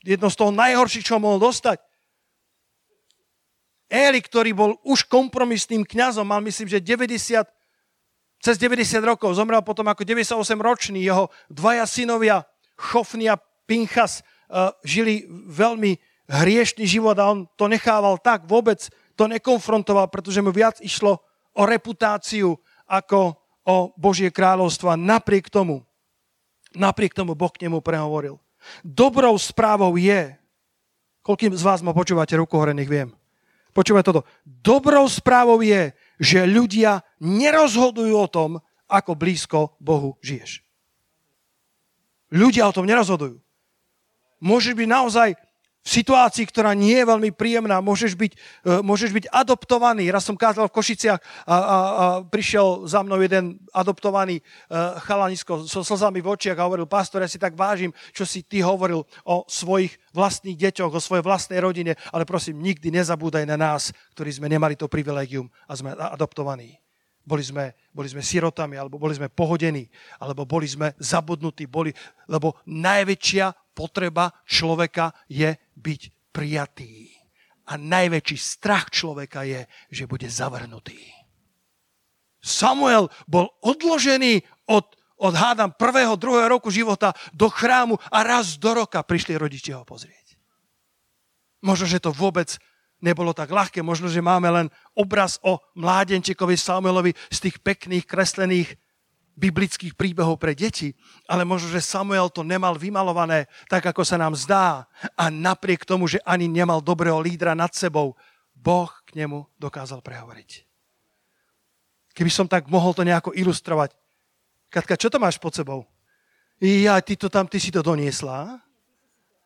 [0.02, 1.78] jedno z toho najhorších, čo mohol dostať.
[3.86, 7.46] Éli, ktorý bol už kompromisným kňazom, mal myslím, že 90,
[8.42, 13.36] cez 90 rokov, zomrel potom ako 98 ročný, jeho dvaja synovia, Chofny a
[13.68, 18.80] Pinchas, uh, žili veľmi hriešný život a on to nechával tak, vôbec
[19.12, 21.20] to nekonfrontoval, pretože mu viac išlo
[21.52, 22.56] o reputáciu
[22.88, 24.90] ako o Božie kráľovstvo.
[24.92, 25.86] A napriek tomu,
[26.74, 28.38] napriek tomu Boh k nemu prehovoril.
[28.86, 30.34] Dobrou správou je,
[31.26, 33.10] koľkým z vás ma počúvate ruku hore, nech viem.
[33.72, 34.28] Počúvaj toto.
[34.44, 38.50] Dobrou správou je, že ľudia nerozhodujú o tom,
[38.92, 40.60] ako blízko Bohu žiješ.
[42.32, 43.40] Ľudia o tom nerozhodujú.
[44.44, 45.28] Môžeš byť naozaj
[45.82, 50.10] v situácii, ktorá nie je veľmi príjemná, môžeš byť, uh, môžeš byť adoptovaný.
[50.10, 55.66] Raz som kázal v Košiciach a, a, a prišiel za mnou jeden adoptovaný uh, chalanisko
[55.66, 59.06] so slzami v očiach a hovoril, pastor, ja si tak vážim, čo si ty hovoril
[59.22, 64.34] o svojich vlastných deťoch, o svojej vlastnej rodine, ale prosím, nikdy nezabúdaj na nás, ktorí
[64.34, 66.81] sme nemali to privilegium a sme adoptovaní.
[67.22, 69.86] Boli sme, boli sme sirotami, alebo boli sme pohodení,
[70.18, 71.94] alebo boli sme zabudnutí, boli,
[72.26, 76.00] lebo najväčšia potreba človeka je byť
[76.34, 77.14] prijatý.
[77.70, 80.98] A najväčší strach človeka je, že bude zavrnutý.
[82.42, 88.74] Samuel bol odložený od, od hádam prvého, druhého roku života do chrámu a raz do
[88.74, 90.34] roka prišli rodičia ho pozrieť.
[91.62, 92.58] Možno, že to vôbec
[93.02, 93.82] nebolo tak ľahké.
[93.82, 98.78] Možno, že máme len obraz o mládenčekovi Samuelovi z tých pekných, kreslených
[99.32, 100.92] biblických príbehov pre deti,
[101.24, 104.86] ale možno, že Samuel to nemal vymalované tak, ako sa nám zdá.
[105.16, 108.14] A napriek tomu, že ani nemal dobrého lídra nad sebou,
[108.52, 110.50] Boh k nemu dokázal prehovoriť.
[112.12, 113.96] Keby som tak mohol to nejako ilustrovať.
[114.68, 115.88] Katka, čo to máš pod sebou?
[116.62, 118.62] Ja, ty to tam, ty si to doniesla?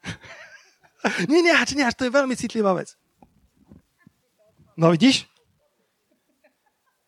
[1.30, 2.98] nie, nie, nie, to je veľmi citlivá vec.
[4.76, 5.24] No vidíš?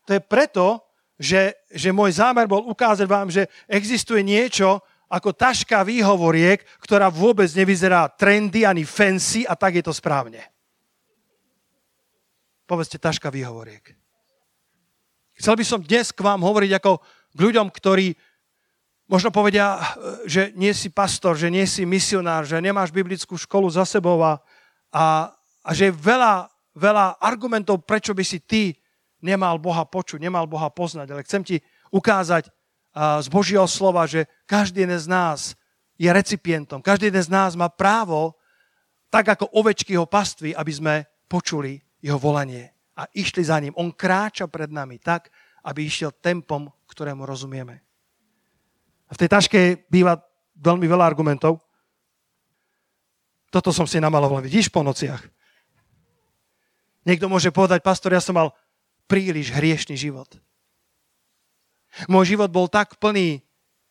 [0.09, 0.81] To je preto,
[1.21, 7.49] že, že môj zámer bol ukázať vám, že existuje niečo ako taška výhovoriek, ktorá vôbec
[7.53, 10.41] nevyzerá trendy ani fancy a tak je to správne.
[12.65, 13.97] Povedzte taška výhovoriek.
[15.37, 17.01] Chcel by som dnes k vám hovoriť ako
[17.33, 18.13] k ľuďom, ktorí
[19.09, 19.81] možno povedia,
[20.29, 24.37] že nie si pastor, že nie si misionár, že nemáš biblickú školu za sebou a,
[24.93, 25.33] a,
[25.65, 28.75] a že veľa veľa argumentov, prečo by si ty
[29.19, 31.07] nemal Boha počuť, nemal Boha poznať.
[31.11, 31.55] Ale chcem ti
[31.89, 32.47] ukázať
[32.95, 35.39] z Božieho slova, že každý jeden z nás
[35.99, 36.81] je recipientom.
[36.81, 38.39] Každý jeden z nás má právo,
[39.09, 40.95] tak ako ovečky jeho pastvy, aby sme
[41.27, 43.75] počuli jeho volanie a išli za ním.
[43.75, 45.31] On kráča pred nami tak,
[45.67, 47.83] aby išiel tempom, ktorému rozumieme.
[49.09, 50.19] A v tej taške býva
[50.59, 51.59] veľmi veľa argumentov.
[53.49, 55.38] Toto som si namaloval, vidíš, po nociach.
[57.07, 58.51] Niekto môže povedať, pastor, ja som mal
[59.09, 60.27] príliš hriešný život.
[62.05, 63.41] Môj život bol tak plný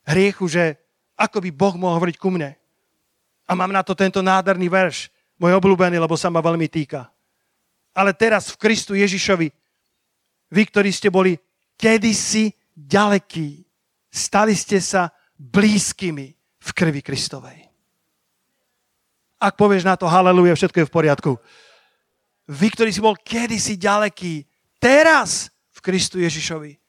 [0.07, 0.79] hriechu, že
[1.19, 2.55] ako by Boh mohol hovoriť ku mne.
[3.49, 7.11] A mám na to tento nádherný verš, môj obľúbený, lebo sa ma veľmi týka.
[7.97, 9.49] Ale teraz v Kristu Ježišovi,
[10.49, 11.35] vy, ktorí ste boli
[11.75, 13.67] kedysi ďalekí,
[14.13, 17.67] stali ste sa blízkymi v krvi Kristovej.
[19.39, 21.33] Ak povieš na to haleluja, všetko je v poriadku.
[22.49, 24.49] Vy, ktorý si bol kedysi ďaleký,
[24.81, 26.81] teraz v Kristu Ježišovi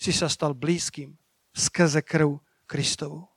[0.00, 1.12] si sa stal blízkym
[1.52, 3.28] skrze krv Kristovu.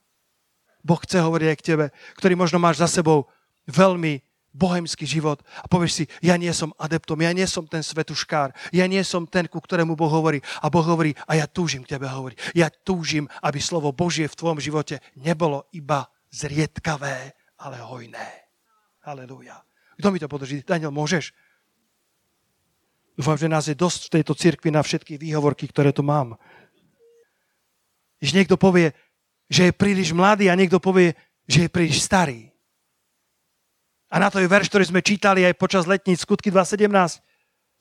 [0.80, 1.86] Boh chce hovoriť aj k tebe,
[2.16, 3.28] ktorý možno máš za sebou
[3.68, 4.24] veľmi
[4.56, 8.88] bohemský život a povieš si, ja nie som adeptom, ja nie som ten svetuškár, ja
[8.88, 10.40] nie som ten, ku ktorému Boh hovorí.
[10.64, 12.56] A Boh hovorí, a ja túžim k tebe hovoriť.
[12.56, 18.48] Ja túžim, aby slovo Božie v tvojom živote nebolo iba zriedkavé, ale hojné.
[19.04, 19.60] Halelúja.
[20.00, 20.64] Kto mi to podrží?
[20.64, 21.36] Daniel, môžeš?
[23.16, 26.36] Dúfam, že nás je dosť v tejto cirkvi na všetky výhovorky, ktoré tu mám.
[28.20, 28.92] Když niekto povie,
[29.48, 31.16] že je príliš mladý a niekto povie,
[31.48, 32.52] že je príliš starý.
[34.12, 37.24] A na to je verš, ktorý sme čítali aj počas letníc skutky 2.17.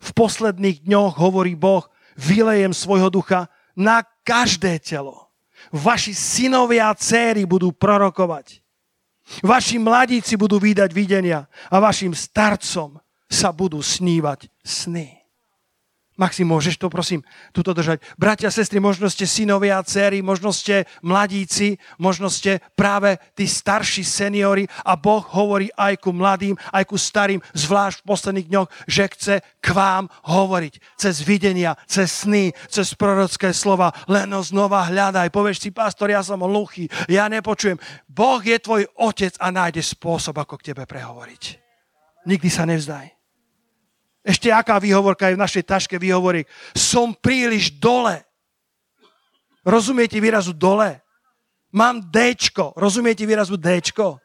[0.01, 1.83] V posledných dňoch, hovorí Boh,
[2.15, 5.35] vylejem svojho ducha na každé telo.
[5.71, 8.63] Vaši synovia a céry budú prorokovať.
[9.41, 15.24] Vaši mladíci budú vydať videnia a vašim starcom sa budú snívať sny.
[16.15, 17.99] Maxim, môžeš to prosím tuto držať.
[18.15, 24.63] Bratia, sestry, možno ste synovia dcery, možno ste mladíci, možno ste práve tí starší seniori
[24.87, 29.35] a Boh hovorí aj ku mladým, aj ku starým, zvlášť v posledných dňoch, že chce
[29.59, 30.79] k vám hovoriť.
[30.95, 33.91] Cez videnia, cez sny, cez prorocké slova.
[34.07, 35.35] Len ho znova hľadaj.
[35.35, 37.75] Povieš si, pastor, ja som hluchý, ja nepočujem.
[38.07, 41.43] Boh je tvoj otec a nájde spôsob, ako k tebe prehovoriť.
[42.23, 43.14] Nikdy sa nevzdaj.
[44.25, 46.49] Ešte aká výhovorka je v našej taške výhovorí?
[46.73, 48.25] Som príliš dole.
[49.61, 51.05] Rozumiete výrazu dole?
[51.69, 52.73] Mám Dčko.
[52.73, 54.17] Rozumiete výrazu Dčko?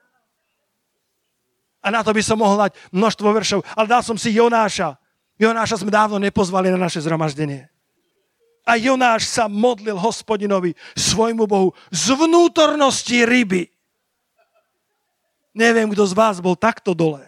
[1.85, 3.61] A na to by som mohol dať množstvo veršov.
[3.77, 4.97] Ale dal som si Jonáša.
[5.37, 7.69] Jonáša sme dávno nepozvali na naše zhromaždenie.
[8.65, 13.69] A Jonáš sa modlil hospodinovi, svojmu Bohu, z vnútornosti ryby.
[15.53, 17.25] Neviem, kto z vás bol takto dole.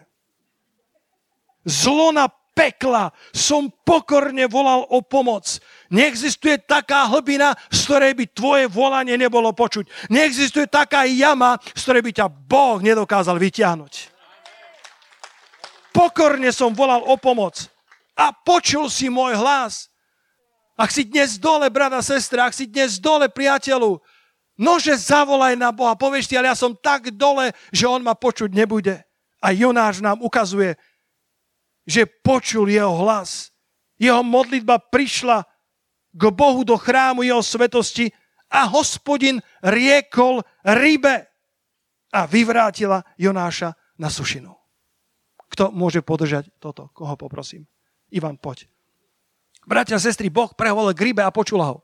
[1.64, 5.58] Zlo na pekla som pokorne volal o pomoc.
[5.88, 10.08] Neexistuje taká hlbina, z ktorej by tvoje volanie nebolo počuť.
[10.12, 14.12] Neexistuje taká jama, z ktorej by ťa Boh nedokázal vyťahnuť.
[15.92, 17.68] Pokorne som volal o pomoc
[18.16, 19.92] a počul si môj hlas.
[20.72, 24.00] Ak si dnes dole, brada, sestra, ak si dnes dole, priateľu,
[24.56, 25.92] nože zavolaj na Boha.
[25.92, 29.04] Povieš ti, ale ja som tak dole, že on ma počuť nebude.
[29.42, 30.80] A Jonáš nám ukazuje,
[31.86, 33.50] že počul jeho hlas.
[33.98, 35.46] Jeho modlitba prišla
[36.12, 38.10] k Bohu do chrámu jeho svetosti
[38.52, 41.26] a hospodin riekol rybe
[42.12, 44.52] a vyvrátila Jonáša na sušinu.
[45.52, 46.92] Kto môže podržať toto?
[46.92, 47.64] Koho poprosím?
[48.12, 48.68] Ivan, poď.
[49.64, 51.78] Bratia sestry, Boh prehovoril k rybe a počula ho.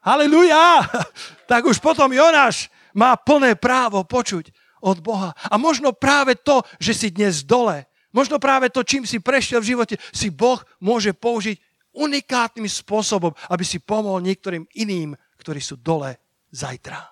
[0.00, 0.80] Halelujá!
[1.50, 5.36] Tak už potom Jonáš má plné právo počuť od Boha.
[5.48, 9.70] A možno práve to, že si dnes dole, možno práve to, čím si prešiel v
[9.76, 11.60] živote, si Boh môže použiť
[11.94, 16.18] unikátnym spôsobom, aby si pomohol niektorým iným, ktorí sú dole
[16.50, 17.02] zajtra.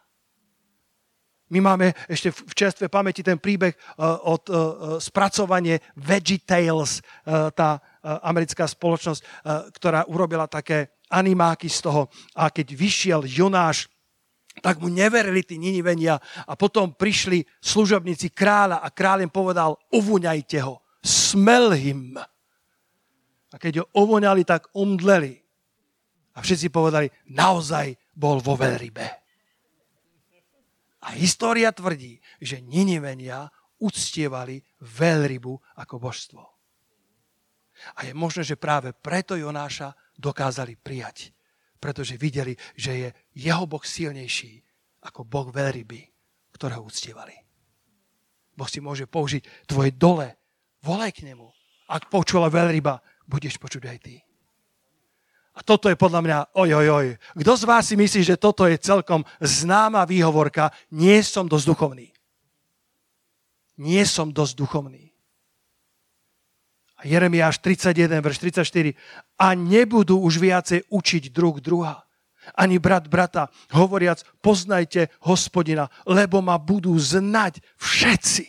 [1.49, 4.57] My máme ešte v čerstve pamäti ten príbeh uh, od uh,
[5.01, 9.45] spracovanie VeggieTales, uh, tá americká spoločnosť,
[9.77, 12.09] ktorá urobila také animáky z toho.
[12.41, 13.85] A keď vyšiel Jonáš
[14.61, 20.59] tak mu neverili tí Ninivenia a potom prišli služobníci kráľa a kráľ im povedal, uvuňajte
[20.65, 22.19] ho, smell him.
[23.49, 25.41] A keď ho uvoňali, tak umdleli.
[26.37, 29.07] A všetci povedali, naozaj bol vo veľrybe.
[31.09, 36.43] A história tvrdí, že Ninivenia uctievali veľrybu ako božstvo.
[37.95, 41.38] A je možné, že práve preto Jonáša dokázali prijať
[41.79, 44.63] pretože videli, že je jeho Boh silnejší
[45.07, 46.01] ako Boh veľryby,
[46.55, 47.35] ktorého uctievali.
[48.59, 50.35] Boh si môže použiť tvoje dole.
[50.83, 51.47] Volaj k nemu.
[51.87, 52.99] Ak počula veľryba,
[53.31, 54.19] budeš počuť aj ty.
[55.59, 57.07] A toto je podľa mňa, oj, oj, oj.
[57.35, 62.09] Kto z vás si myslí, že toto je celkom známa výhovorka, nie som dosť duchovný.
[63.79, 65.11] Nie som dosť duchovný.
[66.99, 68.95] A Jeremiáš 31, verš 34.
[69.39, 72.03] A nebudú už viacej učiť druh druha.
[72.57, 78.45] Ani brat brata, hovoriac, poznajte hospodina, lebo ma budú znať všetci.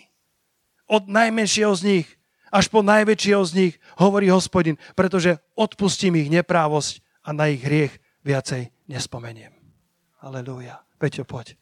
[0.89, 2.07] Od najmenšieho z nich
[2.49, 7.93] až po najväčšieho z nich, hovorí hospodin, pretože odpustím ich neprávosť a na ich hriech
[8.25, 9.53] viacej nespomeniem.
[10.25, 10.81] Aleluja.
[10.99, 11.55] Peťo, poď.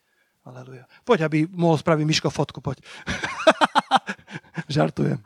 [0.47, 0.87] Aleluja.
[1.03, 2.81] Poď, aby mohol spraviť Miško fotku, poď.
[4.71, 5.19] Žartujem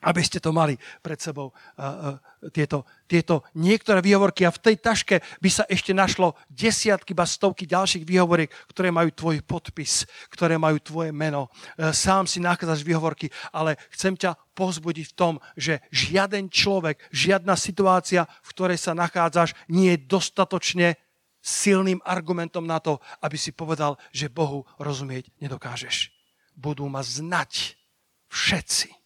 [0.00, 4.48] aby ste to mali pred sebou uh, uh, tieto, tieto niektoré výhovorky.
[4.48, 9.12] A v tej taške by sa ešte našlo desiatky, ba stovky ďalších výhovoriek, ktoré majú
[9.12, 11.52] tvoj podpis, ktoré majú tvoje meno.
[11.76, 17.56] Uh, sám si nachádzaš výhovorky, ale chcem ťa pozbudiť v tom, že žiaden človek, žiadna
[17.56, 20.96] situácia, v ktorej sa nachádzaš, nie je dostatočne
[21.40, 26.12] silným argumentom na to, aby si povedal, že Bohu rozumieť nedokážeš.
[26.52, 27.80] Budú ma znať
[28.28, 28.99] všetci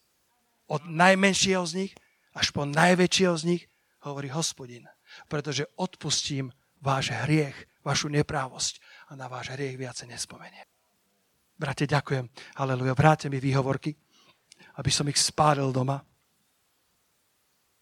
[0.67, 1.93] od najmenšieho z nich
[2.35, 3.63] až po najväčšieho z nich,
[4.03, 4.85] hovorí hospodin.
[5.31, 6.51] Pretože odpustím
[6.83, 10.67] váš hriech, vašu neprávosť a na váš hriech viacej nespomenie.
[11.55, 12.27] Brate, ďakujem.
[12.59, 12.91] Haleluja.
[12.91, 13.95] Vráte mi výhovorky,
[14.75, 16.03] aby som ich spálil doma.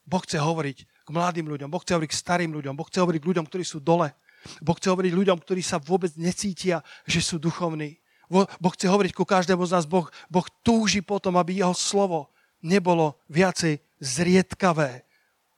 [0.05, 3.19] Boh chce hovoriť k mladým ľuďom, Boh chce hovoriť k starým ľuďom, Boh chce hovoriť
[3.19, 4.13] k ľuďom, ktorí sú dole.
[4.61, 7.97] Boh chce hovoriť ľuďom, ktorí sa vôbec necítia, že sú duchovní.
[8.29, 9.85] Boh chce hovoriť ku každému z nás.
[9.89, 12.32] Boh, boh túži potom, aby jeho slovo
[12.63, 15.03] nebolo viacej zriedkavé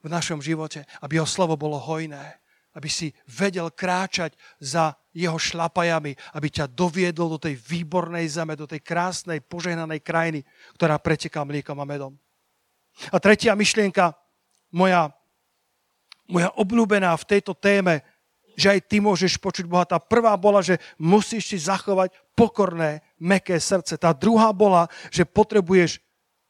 [0.01, 2.37] v našom živote, aby jeho slovo bolo hojné,
[2.75, 8.67] aby si vedel kráčať za jeho šlapajami, aby ťa doviedol do tej výbornej zeme, do
[8.67, 10.43] tej krásnej, požehnanej krajiny,
[10.75, 12.13] ktorá preteká mliekom a medom.
[13.09, 14.11] A tretia myšlienka,
[14.75, 15.07] moja,
[16.27, 18.03] moja obľúbená v tejto téme,
[18.55, 19.83] že aj ty môžeš počuť Boha.
[19.83, 23.99] Tá prvá bola, že musíš si zachovať pokorné, meké srdce.
[23.99, 25.99] Tá druhá bola, že potrebuješ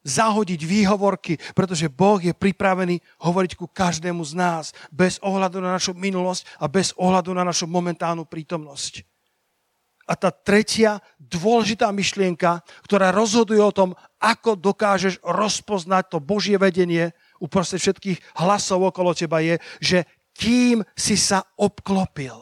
[0.05, 5.97] zahodiť výhovorky, pretože Boh je pripravený hovoriť ku každému z nás, bez ohľadu na našu
[5.97, 9.01] minulosť a bez ohľadu na našu momentálnu prítomnosť.
[10.05, 17.09] A tá tretia dôležitá myšlienka, ktorá rozhoduje o tom, ako dokážeš rozpoznať to Božie vedenie
[17.41, 20.05] uprostred všetkých hlasov okolo teba je, že
[20.37, 22.37] kým si sa obklopil.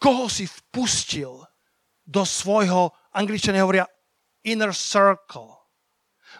[0.00, 1.44] Koho si vpustil
[2.04, 3.88] do svojho, angličania hovoria
[4.44, 5.56] inner circle.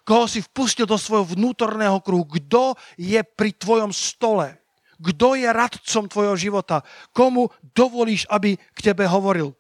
[0.05, 2.29] Koho si vpustil do svojho vnútorného kruhu.
[2.29, 4.61] Kto je pri tvojom stole?
[5.01, 6.85] Kto je radcom tvojho života?
[7.11, 9.57] Komu dovolíš, aby k tebe hovoril?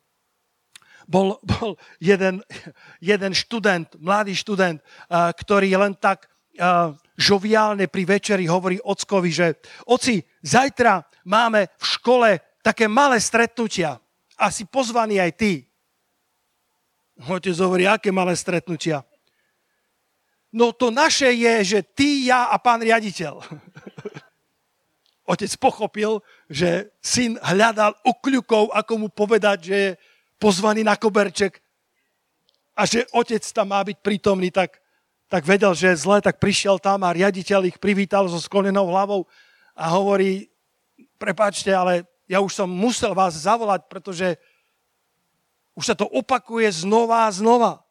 [1.04, 2.40] Bol, bol jeden,
[3.00, 4.80] jeden študent, mladý študent,
[5.10, 6.28] ktorý len tak
[7.18, 9.58] žoviálne pri večeri hovorí ockovi, že
[9.90, 12.30] oci, zajtra máme v škole
[12.62, 13.98] také malé stretnutia.
[14.38, 15.52] Asi pozvaný aj ty.
[17.14, 19.06] Otec hovorí, aké malé stretnutia.
[20.54, 23.42] No to naše je, že ty, ja a pán riaditeľ.
[25.24, 26.20] otec pochopil,
[26.52, 29.90] že syn hľadal ukľukov, ako mu povedať, že je
[30.36, 31.64] pozvaný na koberček
[32.76, 34.76] a že otec tam má byť prítomný, tak,
[35.32, 39.24] tak vedel, že je zle, tak prišiel tam a riaditeľ ich privítal so sklonenou hlavou
[39.72, 40.52] a hovorí,
[41.16, 44.36] prepáčte, ale ja už som musel vás zavolať, pretože
[45.74, 47.82] už sa to opakuje znova a znova.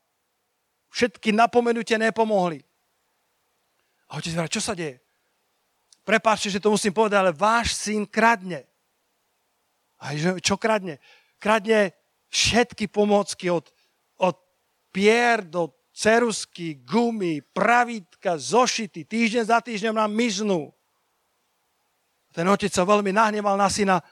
[0.91, 2.63] Všetky napomenutie nepomohli.
[4.07, 5.03] A otec hovorí, čo sa deje?
[6.03, 8.67] prepáčte, že to musím povedať, ale váš syn kradne.
[10.03, 10.11] A
[10.43, 10.99] čo kradne?
[11.39, 11.95] Kradne
[12.27, 13.71] všetky pomocky od,
[14.19, 14.35] od
[14.91, 19.07] pier do cerusky, gumy, pravítka, zošity.
[19.07, 20.75] Týždeň za týždňom nám miznú.
[22.35, 24.03] Ten otec sa veľmi nahneval na syna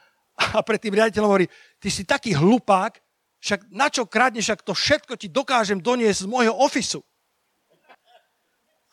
[0.56, 1.46] a pred tým riaditeľom hovorí,
[1.76, 3.01] ty si taký hlupák,
[3.42, 7.02] však na čo kradneš, však to všetko ti dokážem doniesť z môjho ofisu.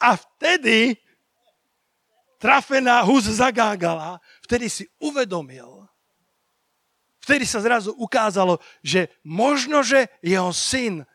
[0.02, 0.97] A vtedy
[2.41, 5.86] trafená hus zagágala, vtedy si uvedomil,
[7.22, 11.06] vtedy sa zrazu ukázalo, že možno, že jeho syn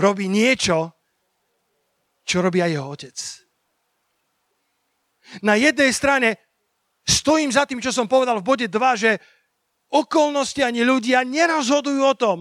[0.00, 0.96] robí niečo,
[2.24, 3.16] čo robí aj jeho otec.
[5.44, 6.40] Na jednej strane
[7.04, 9.20] stojím za tým, čo som povedal v bode 2, že
[9.92, 12.38] okolnosti ani ľudia nerozhodujú o tom,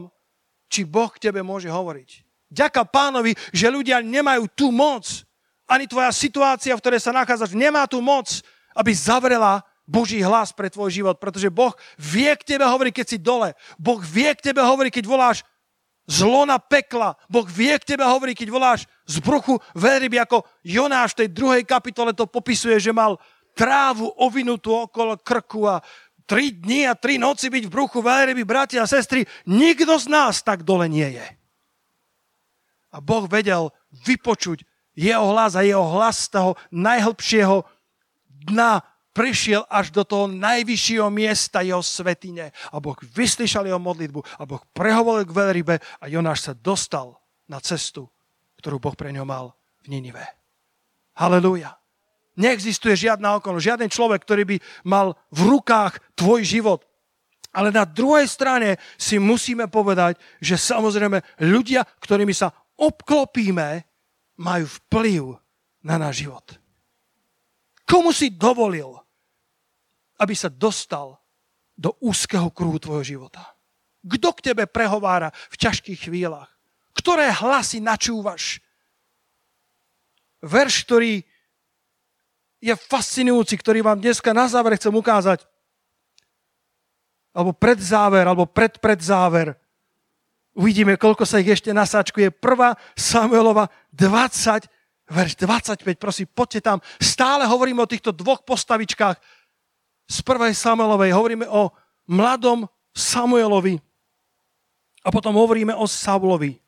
[0.72, 2.24] či Boh k tebe môže hovoriť.
[2.47, 5.03] Ďaká pánovi, že ľudia nemajú tú moc,
[5.67, 8.28] ani tvoja situácia, v ktorej sa nachádzaš, nemá tú moc,
[8.76, 13.17] aby zavrela Boží hlas pre tvoj život, pretože Boh vie k tebe hovoriť, keď si
[13.19, 13.51] dole.
[13.76, 15.43] Boh vie k tebe hovoriť, keď voláš
[16.07, 17.15] zlo na pekla.
[17.28, 21.63] Boh vie k tebe hovoriť, keď voláš z bruchu veľryby, ako Jonáš v tej druhej
[21.63, 23.19] kapitole to popisuje, že mal
[23.55, 25.84] trávu ovinutú okolo krku a
[26.32, 29.27] tri dni a tri noci byť v bruchu veľryby, bratia a sestry.
[29.43, 31.27] Nikto z nás tak dole nie je.
[32.95, 33.67] A Boh vedel
[34.07, 34.63] vypočuť
[34.95, 37.67] jeho hlas a jeho hlas z toho najhlbšieho
[38.47, 38.79] dna
[39.11, 42.55] prišiel až do toho najvyššieho miesta jeho svetine.
[42.71, 47.19] A Boh vyslyšal jeho modlitbu a Boh prehovoril k veľrybe a Jonáš sa dostal
[47.51, 48.07] na cestu,
[48.63, 49.51] ktorú Boh pre ňo mal
[49.84, 50.23] v Ninive.
[51.19, 51.80] Halelúja.
[52.39, 54.57] Neexistuje žiadna okolnosť, žiaden človek, ktorý by
[54.88, 56.88] mal v rukách tvoj život.
[57.51, 63.84] Ale na druhej strane si musíme povedať, že samozrejme ľudia, ktorými sa obklopíme,
[64.39, 65.23] majú vplyv
[65.84, 66.45] na náš život.
[67.84, 68.95] Komu si dovolil,
[70.23, 71.19] aby sa dostal
[71.75, 73.43] do úzkeho kruhu tvojho života?
[74.01, 76.49] Kto k tebe prehovára v ťažkých chvíľach?
[76.95, 78.63] Ktoré hlasy načúvaš?
[80.41, 81.21] Verš, ktorý
[82.62, 85.43] je fascinujúci, ktorý vám dneska na záver chcem ukázať,
[87.34, 89.57] alebo predzáver, alebo predpredzáver,
[90.51, 92.28] Uvidíme, koľko sa ich ešte nasáčkuje.
[92.28, 92.76] 1.
[92.91, 94.68] Samuelova 20,
[95.07, 96.78] verš 25, prosím, poďte tam.
[96.99, 99.16] Stále hovoríme o týchto dvoch postavičkách
[100.12, 100.51] z 1.
[100.51, 101.16] Samuelovej.
[101.16, 101.72] Hovoríme o
[102.12, 103.80] mladom Samuelovi
[105.07, 106.59] a potom hovoríme o Saulovi.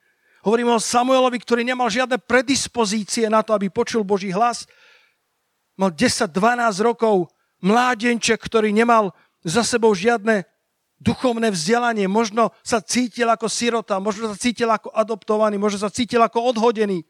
[0.47, 4.63] Hovoríme o Samuelovi, ktorý nemal žiadne predispozície na to, aby počul Boží hlas.
[5.73, 6.29] Mal 10-12
[6.85, 10.45] rokov, mládenček, ktorý nemal za sebou žiadne
[11.03, 16.23] duchovné vzdelanie, možno sa cítil ako sirota, možno sa cítil ako adoptovaný, možno sa cítil
[16.23, 17.03] ako odhodený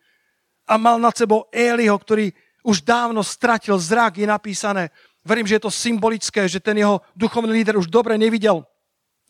[0.65, 2.33] a mal nad sebou Éliho, ktorý
[2.63, 4.89] už dávno stratil zrak, je napísané.
[5.21, 8.63] Verím, že je to symbolické, že ten jeho duchovný líder už dobre nevidel.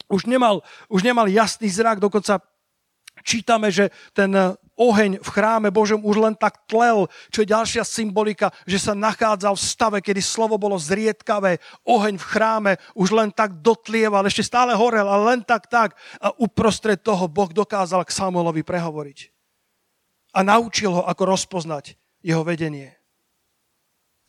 [0.08, 2.38] Už nemal, už nemal jasný zrak, dokonca
[3.24, 4.30] čítame, že ten
[4.78, 9.54] oheň v chráme Božom už len tak tlel, čo je ďalšia symbolika, že sa nachádzal
[9.54, 11.62] v stave, kedy slovo bolo zriedkavé.
[11.86, 15.96] Oheň v chráme už len tak dotlieval, ešte stále horel, ale len tak tak.
[16.18, 19.20] A uprostred toho Boh dokázal k Samuelovi prehovoriť.
[20.34, 21.94] A naučil ho, ako rozpoznať
[22.26, 22.98] jeho vedenie.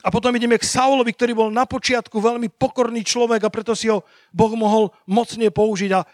[0.05, 3.89] A potom ideme k Saulovi, ktorý bol na počiatku veľmi pokorný človek a preto si
[3.89, 4.05] ho
[4.37, 5.91] Boh mohol mocne použiť.
[5.97, 6.05] A,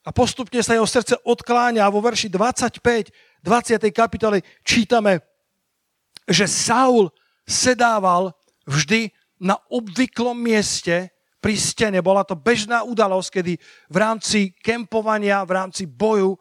[0.00, 3.80] a postupne sa jeho srdce odkláňa a vo verši 25 20.
[3.92, 5.24] kapitole čítame,
[6.28, 7.08] že Saul
[7.48, 8.36] sedával
[8.68, 9.08] vždy
[9.40, 11.08] na obvyklom mieste
[11.40, 12.04] pri stene.
[12.04, 13.52] Bola to bežná udalosť, kedy
[13.88, 16.38] v rámci kempovania, v rámci boju, e,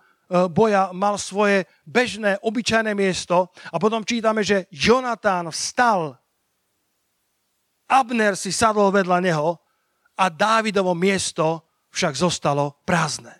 [0.51, 3.47] boja mal svoje bežné, obyčajné miesto.
[3.71, 6.19] A potom čítame, že Jonatán vstal,
[7.89, 9.57] Abner si sadol vedľa neho
[10.19, 13.38] a Dávidovo miesto však zostalo prázdne.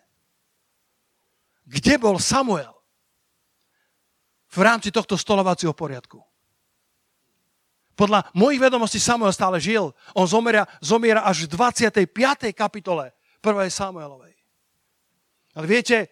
[1.70, 2.80] Kde bol Samuel?
[4.50, 6.26] v rámci tohto stolovacieho poriadku.
[7.94, 9.92] Podľa mojich vedomostí Samuel stále žil.
[10.16, 12.56] On zomiera, zomiera až v 25.
[12.56, 13.12] kapitole
[13.44, 13.70] 1.
[13.70, 14.34] Samuelovej.
[15.54, 16.08] Ale viete,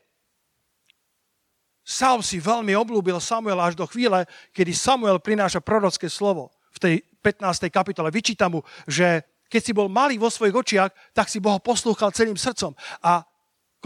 [1.87, 6.95] Saul si veľmi oblúbil Samuela až do chvíle, kedy Samuel prináša prorocké slovo v tej
[7.23, 7.71] 15.
[7.71, 8.11] kapitole.
[8.11, 12.35] Vyčíta mu, že keď si bol malý vo svojich očiach, tak si Boha poslúchal celým
[12.35, 12.75] srdcom.
[12.99, 13.23] A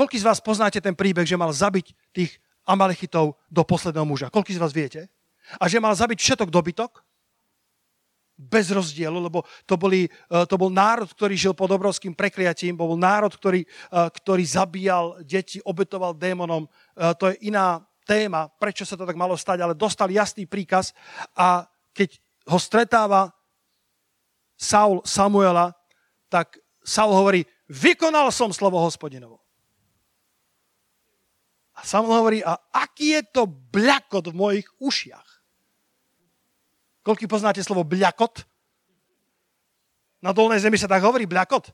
[0.02, 4.34] koľký z vás poznáte ten príbeh, že mal zabiť tých Amalechitov do posledného muža.
[4.34, 5.06] Koľko z vás viete?
[5.62, 7.06] A že mal zabiť všetok dobytok?
[8.42, 10.10] Bez rozdielu, lebo to, boli, e,
[10.50, 15.62] to bol národ, ktorý žil pod obrovským prekliatím, bol národ, ktorý, e, ktorý zabíjal deti,
[15.62, 16.66] obetoval démonom.
[16.66, 16.70] E,
[17.22, 20.98] to je iná téma, prečo sa to tak malo stať, ale dostal jasný príkaz
[21.38, 22.18] a keď
[22.50, 23.30] ho stretáva
[24.58, 25.78] Saul Samuela,
[26.26, 29.41] tak Saul hovorí, vykonal som slovo hospodinovo.
[31.82, 35.30] A Samuel hovorí, a aký je to bľakot v mojich ušiach?
[37.02, 38.46] Koľko poznáte slovo bľakot?
[40.22, 41.74] Na dolnej zemi sa tak hovorí bľakot.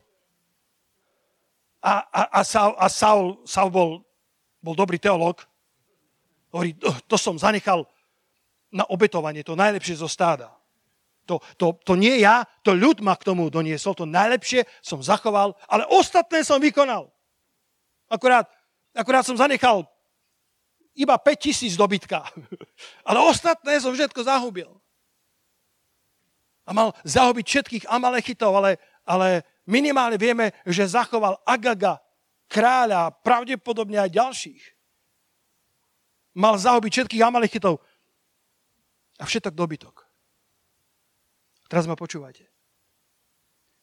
[1.84, 4.00] A, a, a, Saul, a Saul, Saul bol,
[4.64, 5.44] bol dobrý teológ.
[6.56, 7.84] Hovorí, to, to som zanechal
[8.72, 10.48] na obetovanie, to najlepšie zo stáda.
[11.28, 15.52] To, to, to nie ja, to ľud ma k tomu doniesol, to najlepšie som zachoval,
[15.68, 17.12] ale ostatné som vykonal.
[18.08, 18.48] Akurát,
[18.96, 19.84] akurát som zanechal
[20.98, 22.26] iba 5 tisíc dobytka.
[23.08, 24.68] Ale ostatné som všetko zahubil.
[26.68, 28.76] A mal zahubiť všetkých Amalechitov, ale,
[29.08, 31.96] ale minimálne vieme, že zachoval Agaga,
[32.44, 34.62] kráľa, pravdepodobne aj ďalších.
[36.36, 37.80] Mal zahubiť všetkých Amalechitov
[39.16, 40.04] a všetok dobytok.
[41.72, 42.44] Teraz ma počúvajte.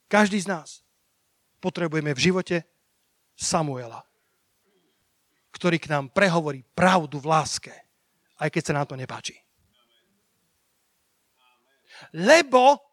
[0.06, 0.86] Každý z nás
[1.58, 2.58] potrebujeme v živote
[3.34, 4.06] Samuela
[5.56, 7.72] ktorý k nám prehovorí pravdu v láske,
[8.44, 9.40] aj keď sa nám to nepáči.
[12.12, 12.84] Lebo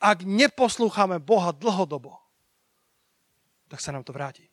[0.00, 2.16] ak neposlúchame Boha dlhodobo,
[3.68, 4.48] tak sa nám to vráti.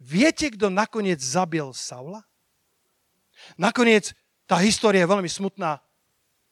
[0.00, 2.24] Viete, kto nakoniec zabil Saula?
[3.60, 4.16] Nakoniec
[4.48, 5.80] tá história je veľmi smutná.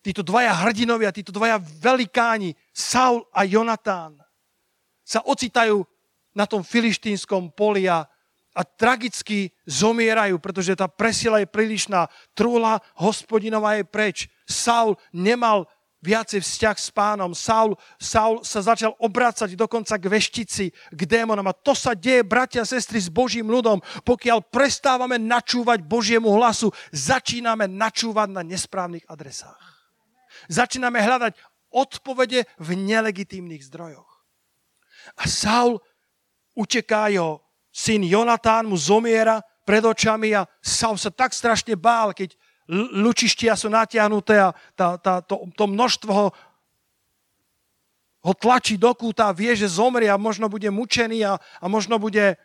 [0.04, 4.20] Títo dvaja hrdinovia, títo dvaja velikáni, Saul a Jonatán,
[5.00, 5.84] sa ocitajú
[6.36, 8.04] na tom filištínskom poli a
[8.54, 12.06] a tragicky zomierajú, pretože tá presila je prílišná.
[12.38, 14.18] Trúla hospodinová je preč.
[14.46, 15.66] Saul nemal
[16.04, 17.32] viacej vzťah s pánom.
[17.32, 21.48] Saul, Saul sa začal obrácať dokonca k veštici, k démonom.
[21.48, 23.80] A to sa deje, bratia a sestry, s Božím ľudom.
[24.04, 29.58] Pokiaľ prestávame načúvať Božiemu hlasu, začíname načúvať na nesprávnych adresách.
[30.52, 31.40] Začíname hľadať
[31.72, 34.06] odpovede v nelegitímnych zdrojoch.
[35.18, 35.80] A Saul
[36.54, 37.43] uteká jeho
[37.74, 42.38] syn Jonatán mu zomiera pred očami a Saul sa tak strašne bál, keď
[42.70, 46.26] lučištia sú natiahnuté a tá, tá, to, to množstvo ho,
[48.24, 51.98] ho tlačí do kúta a vie, že zomrie a možno bude mučený a, a možno,
[51.98, 52.38] bude,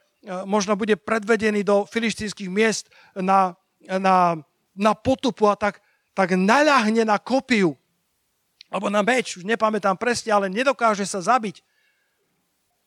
[0.49, 3.53] možno bude predvedený do filištínskych miest na,
[3.86, 4.41] na,
[4.73, 5.80] na potupu a tak,
[6.17, 7.77] tak naľahne na kopiu
[8.69, 11.65] alebo na meč, už nepamätám presne, ale nedokáže sa zabiť.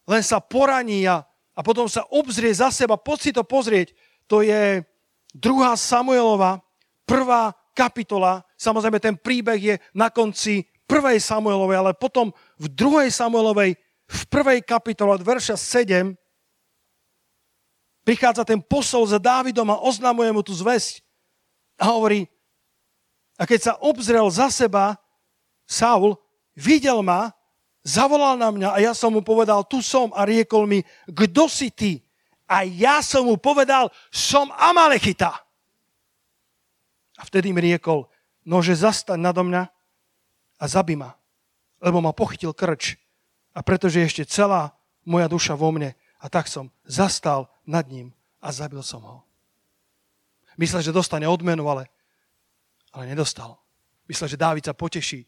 [0.07, 3.93] Len sa poraní a, a potom sa obzrie za seba, poď si to pozrieť.
[4.29, 4.81] To je
[5.37, 5.45] 2.
[5.77, 6.65] Samuelova,
[7.05, 8.45] prvá kapitola.
[8.57, 11.21] Samozrejme, ten príbeh je na konci 1.
[11.21, 13.09] Samuelovej, ale potom v 2.
[13.13, 13.77] Samuelovej,
[14.09, 14.65] v 1.
[14.65, 16.13] kapitole od verša 7
[18.03, 21.01] prichádza ten posol za Dávidom a oznamuje mu tú zväzť
[21.81, 22.29] a hovorí,
[23.41, 24.95] a keď sa obzrel za seba,
[25.65, 26.15] Saul
[26.53, 27.33] videl ma
[27.83, 31.75] Zavolal na mňa a ja som mu povedal, tu som a riekol mi, kto si
[31.75, 31.99] ty?
[32.47, 35.35] A ja som mu povedal, som Amalechita.
[37.19, 38.07] A vtedy mi riekol,
[38.47, 39.63] nože zastaň nado mňa
[40.59, 41.15] a zabi ma,
[41.83, 42.99] lebo ma pochytil krč.
[43.53, 48.55] A pretože ešte celá moja duša vo mne, a tak som zastal nad ním a
[48.55, 49.19] zabil som ho.
[50.55, 51.91] Myslel, že dostane odmenu, ale,
[52.95, 53.59] ale nedostal.
[54.07, 55.27] Myslel, že Dávid sa poteší,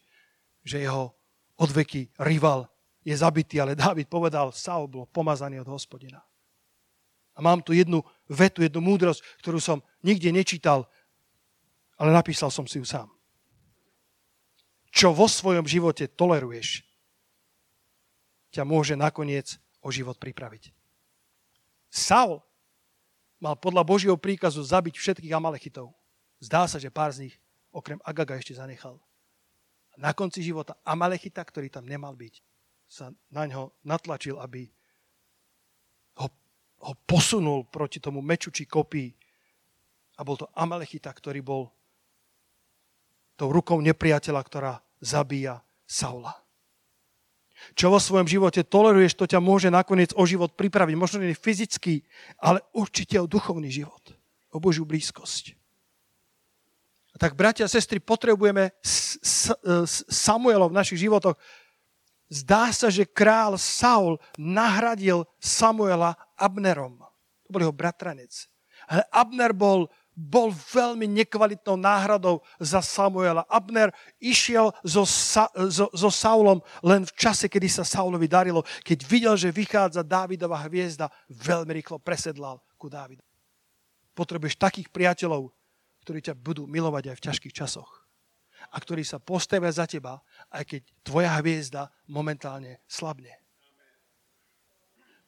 [0.63, 1.14] že jeho
[1.59, 2.67] odveky rival
[3.05, 6.25] je zabitý, ale Dávid povedal, Saul bol pomazaný od hospodina.
[7.35, 8.01] A mám tu jednu
[8.31, 10.87] vetu, jednu múdrosť, ktorú som nikde nečítal,
[11.99, 13.11] ale napísal som si ju sám.
[14.95, 16.87] Čo vo svojom živote toleruješ,
[18.55, 20.71] ťa môže nakoniec o život pripraviť.
[21.91, 22.39] Saul
[23.43, 25.91] mal podľa Božieho príkazu zabiť všetkých Amalechitov.
[26.39, 27.35] Zdá sa, že pár z nich
[27.75, 28.95] okrem Agaga ešte zanechal.
[29.95, 32.43] Na konci života Amalechita, ktorý tam nemal byť,
[32.85, 34.67] sa na ňo natlačil, aby
[36.21, 36.27] ho,
[36.83, 39.09] ho posunul proti tomu meču či kopii.
[40.15, 41.63] A bol to Amalechita, ktorý bol
[43.35, 44.73] tou rukou nepriateľa, ktorá
[45.03, 46.45] zabíja Saula.
[47.75, 50.95] Čo vo svojom živote toleruješ, to ťa môže nakoniec o život pripraviť.
[50.99, 52.03] Možno nie fyzický,
[52.39, 54.11] ale určite o duchovný život.
[54.51, 55.55] O Božiu blízkosť.
[57.15, 58.75] Tak, bratia a sestry, potrebujeme
[60.11, 61.39] Samuelov v našich životoch.
[62.27, 66.99] Zdá sa, že král Saul nahradil Samuela Abnerom.
[67.45, 68.33] To bol jeho bratranec.
[68.89, 73.43] Ale Abner bol bol veľmi nekvalitnou náhradou za Samuela.
[73.51, 78.63] Abner išiel so, Sa, so, so Saulom len v čase, kedy sa Saulovi darilo.
[78.87, 83.19] Keď videl, že vychádza Dávidová hviezda, veľmi rýchlo presedlal ku Dávidu.
[84.15, 85.51] Potrebuješ takých priateľov,
[86.05, 88.05] ktorí ťa budú milovať aj v ťažkých časoch.
[88.69, 90.21] A ktorí sa postavia za teba,
[90.53, 93.33] aj keď tvoja hviezda momentálne slabne.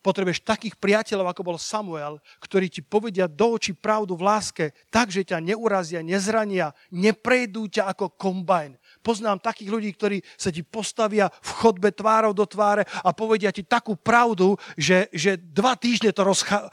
[0.06, 5.10] Potrebuješ takých priateľov, ako bol Samuel, ktorí ti povedia do očí pravdu v láske, tak,
[5.10, 8.78] že ťa neurazia, nezrania, neprejdú ťa ako kombajn.
[9.08, 13.64] Poznám takých ľudí, ktorí sa ti postavia v chodbe tvárov do tváre a povedia ti
[13.64, 16.68] takú pravdu, že, že dva týždne to rozcha-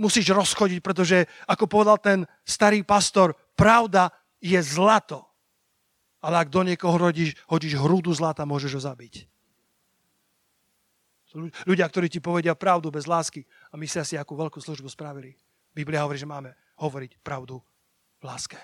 [0.00, 4.08] musíš rozchodiť, pretože, ako povedal ten starý pastor, pravda
[4.40, 5.28] je zlato.
[6.24, 9.28] Ale ak do niekoho hodíš, hodíš hrúdu zlata, môžeš ho zabiť.
[11.68, 15.36] Ľudia, ktorí ti povedia pravdu bez lásky a myslia si, akú veľkú službu spravili.
[15.70, 17.60] Biblia hovorí, že máme hovoriť pravdu
[18.18, 18.58] v láske.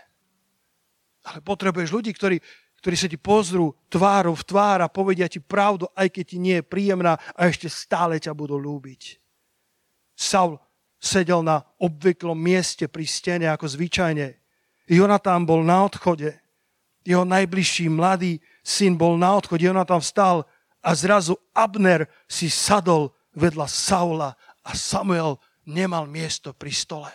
[1.26, 2.38] Ale potrebuješ ľudí, ktorí,
[2.80, 6.56] ktorí sa ti pozrú tvárou v tvár a povedia ti pravdu, aj keď ti nie
[6.60, 9.18] je príjemná a ešte stále ťa budú lúbiť.
[10.16, 10.56] Saul
[10.96, 14.36] sedel na obvyklom mieste pri stene ako zvyčajne.
[14.88, 16.32] Jonatán bol na odchode.
[17.06, 19.62] Jeho najbližší mladý syn bol na odchode.
[19.66, 20.46] Jonatán vstal
[20.82, 24.30] a zrazu Abner si sadol vedľa Saula
[24.64, 27.12] a Samuel nemal miesto pri stole.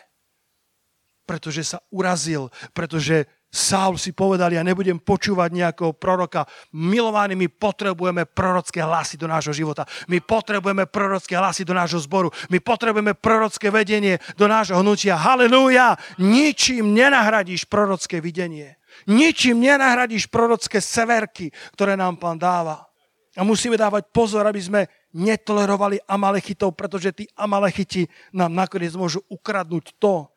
[1.24, 6.48] Pretože sa urazil, pretože Saul si povedal, ja nebudem počúvať nejakého proroka.
[6.72, 9.84] Milovaní, my potrebujeme prorocké hlasy do nášho života.
[10.08, 12.32] My potrebujeme prorocké hlasy do nášho zboru.
[12.48, 15.20] My potrebujeme prorocké vedenie do nášho hnutia.
[15.20, 16.00] Halelúja!
[16.16, 18.80] Ničím nenahradíš prorocké videnie.
[19.12, 22.88] Ničím nenahradíš prorocké severky, ktoré nám pán dáva.
[23.36, 24.82] A musíme dávať pozor, aby sme
[25.12, 30.32] netolerovali Amalechitov, pretože tí Amalechiti nám nakoniec môžu ukradnúť to,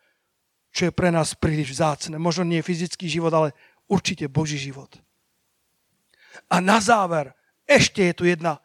[0.75, 2.18] čo je pre nás príliš vzácne.
[2.18, 3.55] Možno nie fyzický život, ale
[3.87, 4.91] určite Boží život.
[6.51, 7.31] A na záver,
[7.62, 8.59] ešte je tu jedna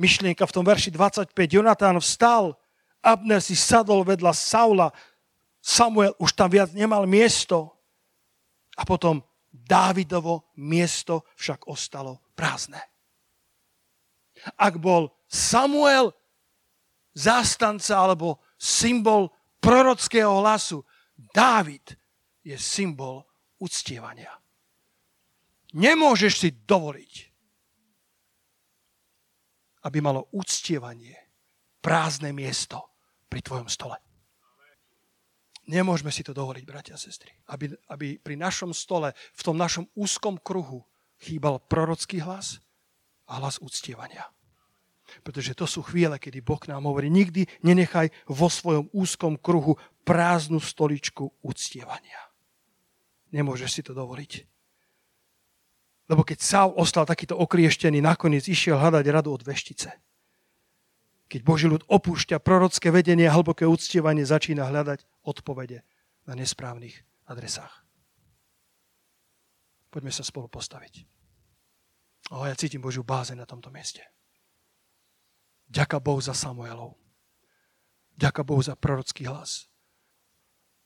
[0.00, 1.36] myšlienka v tom verši 25.
[1.36, 2.56] Jonatán vstal,
[3.04, 4.88] Abner si sadol vedľa Saula,
[5.60, 7.76] Samuel už tam viac nemal miesto
[8.80, 9.20] a potom
[9.52, 12.80] Dávidovo miesto však ostalo prázdne.
[14.56, 16.16] Ak bol Samuel
[17.12, 19.28] zástanca alebo symbol
[19.60, 20.80] prorockého hlasu,
[21.20, 21.84] Dávid
[22.40, 23.20] je symbol
[23.60, 24.32] uctievania.
[25.76, 27.12] Nemôžeš si dovoliť,
[29.84, 31.16] aby malo uctievanie
[31.80, 32.96] prázdne miesto
[33.30, 33.96] pri tvojom stole.
[35.70, 37.30] Nemôžeme si to dovoliť, bratia a sestry.
[37.46, 40.82] Aby, aby pri našom stole, v tom našom úzkom kruhu
[41.22, 42.58] chýbal prorocký hlas,
[43.30, 44.26] a hlas uctievania.
[45.20, 50.58] Pretože to sú chvíle, kedy Boh nám hovorí, nikdy nenechaj vo svojom úzkom kruhu prázdnu
[50.58, 52.30] stoličku uctievania.
[53.30, 54.32] Nemôžeš si to dovoliť.
[56.10, 59.94] Lebo keď Saul ostal takýto okrieštený, nakoniec išiel hľadať radu od veštice.
[61.30, 65.86] Keď Boží ľud opúšťa prorocké vedenie a hlboké uctievanie, začína hľadať odpovede
[66.26, 67.86] na nesprávnych adresách.
[69.94, 71.06] Poďme sa spolu postaviť.
[72.34, 74.02] O, ja cítim Božiu báze na tomto mieste.
[75.70, 76.98] Ďaká Bohu za Samuelov.
[78.18, 79.70] Ďaká Bohu za prorocký hlas.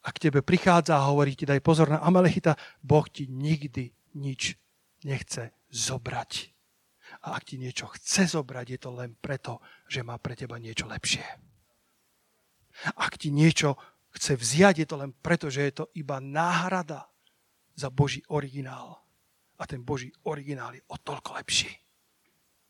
[0.05, 4.61] Ak tebe prichádza a hovorí ti, daj pozor na Amalechita, Boh ti nikdy nič
[5.09, 6.53] nechce zobrať.
[7.25, 10.85] A ak ti niečo chce zobrať, je to len preto, že má pre teba niečo
[10.85, 11.25] lepšie.
[13.01, 13.81] Ak ti niečo
[14.13, 17.09] chce vziať, je to len preto, že je to iba náhrada
[17.73, 19.01] za Boží originál.
[19.57, 21.84] A ten Boží originál je o toľko lepší.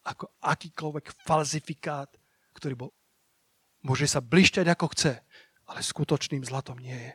[0.05, 2.13] Ako akýkoľvek falzifikát,
[2.53, 2.91] ktorý bol,
[3.85, 5.13] môže sa blišťať ako chce,
[5.69, 7.13] ale skutočným zlatom nie je.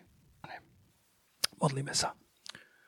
[1.59, 2.15] Modlíme sa.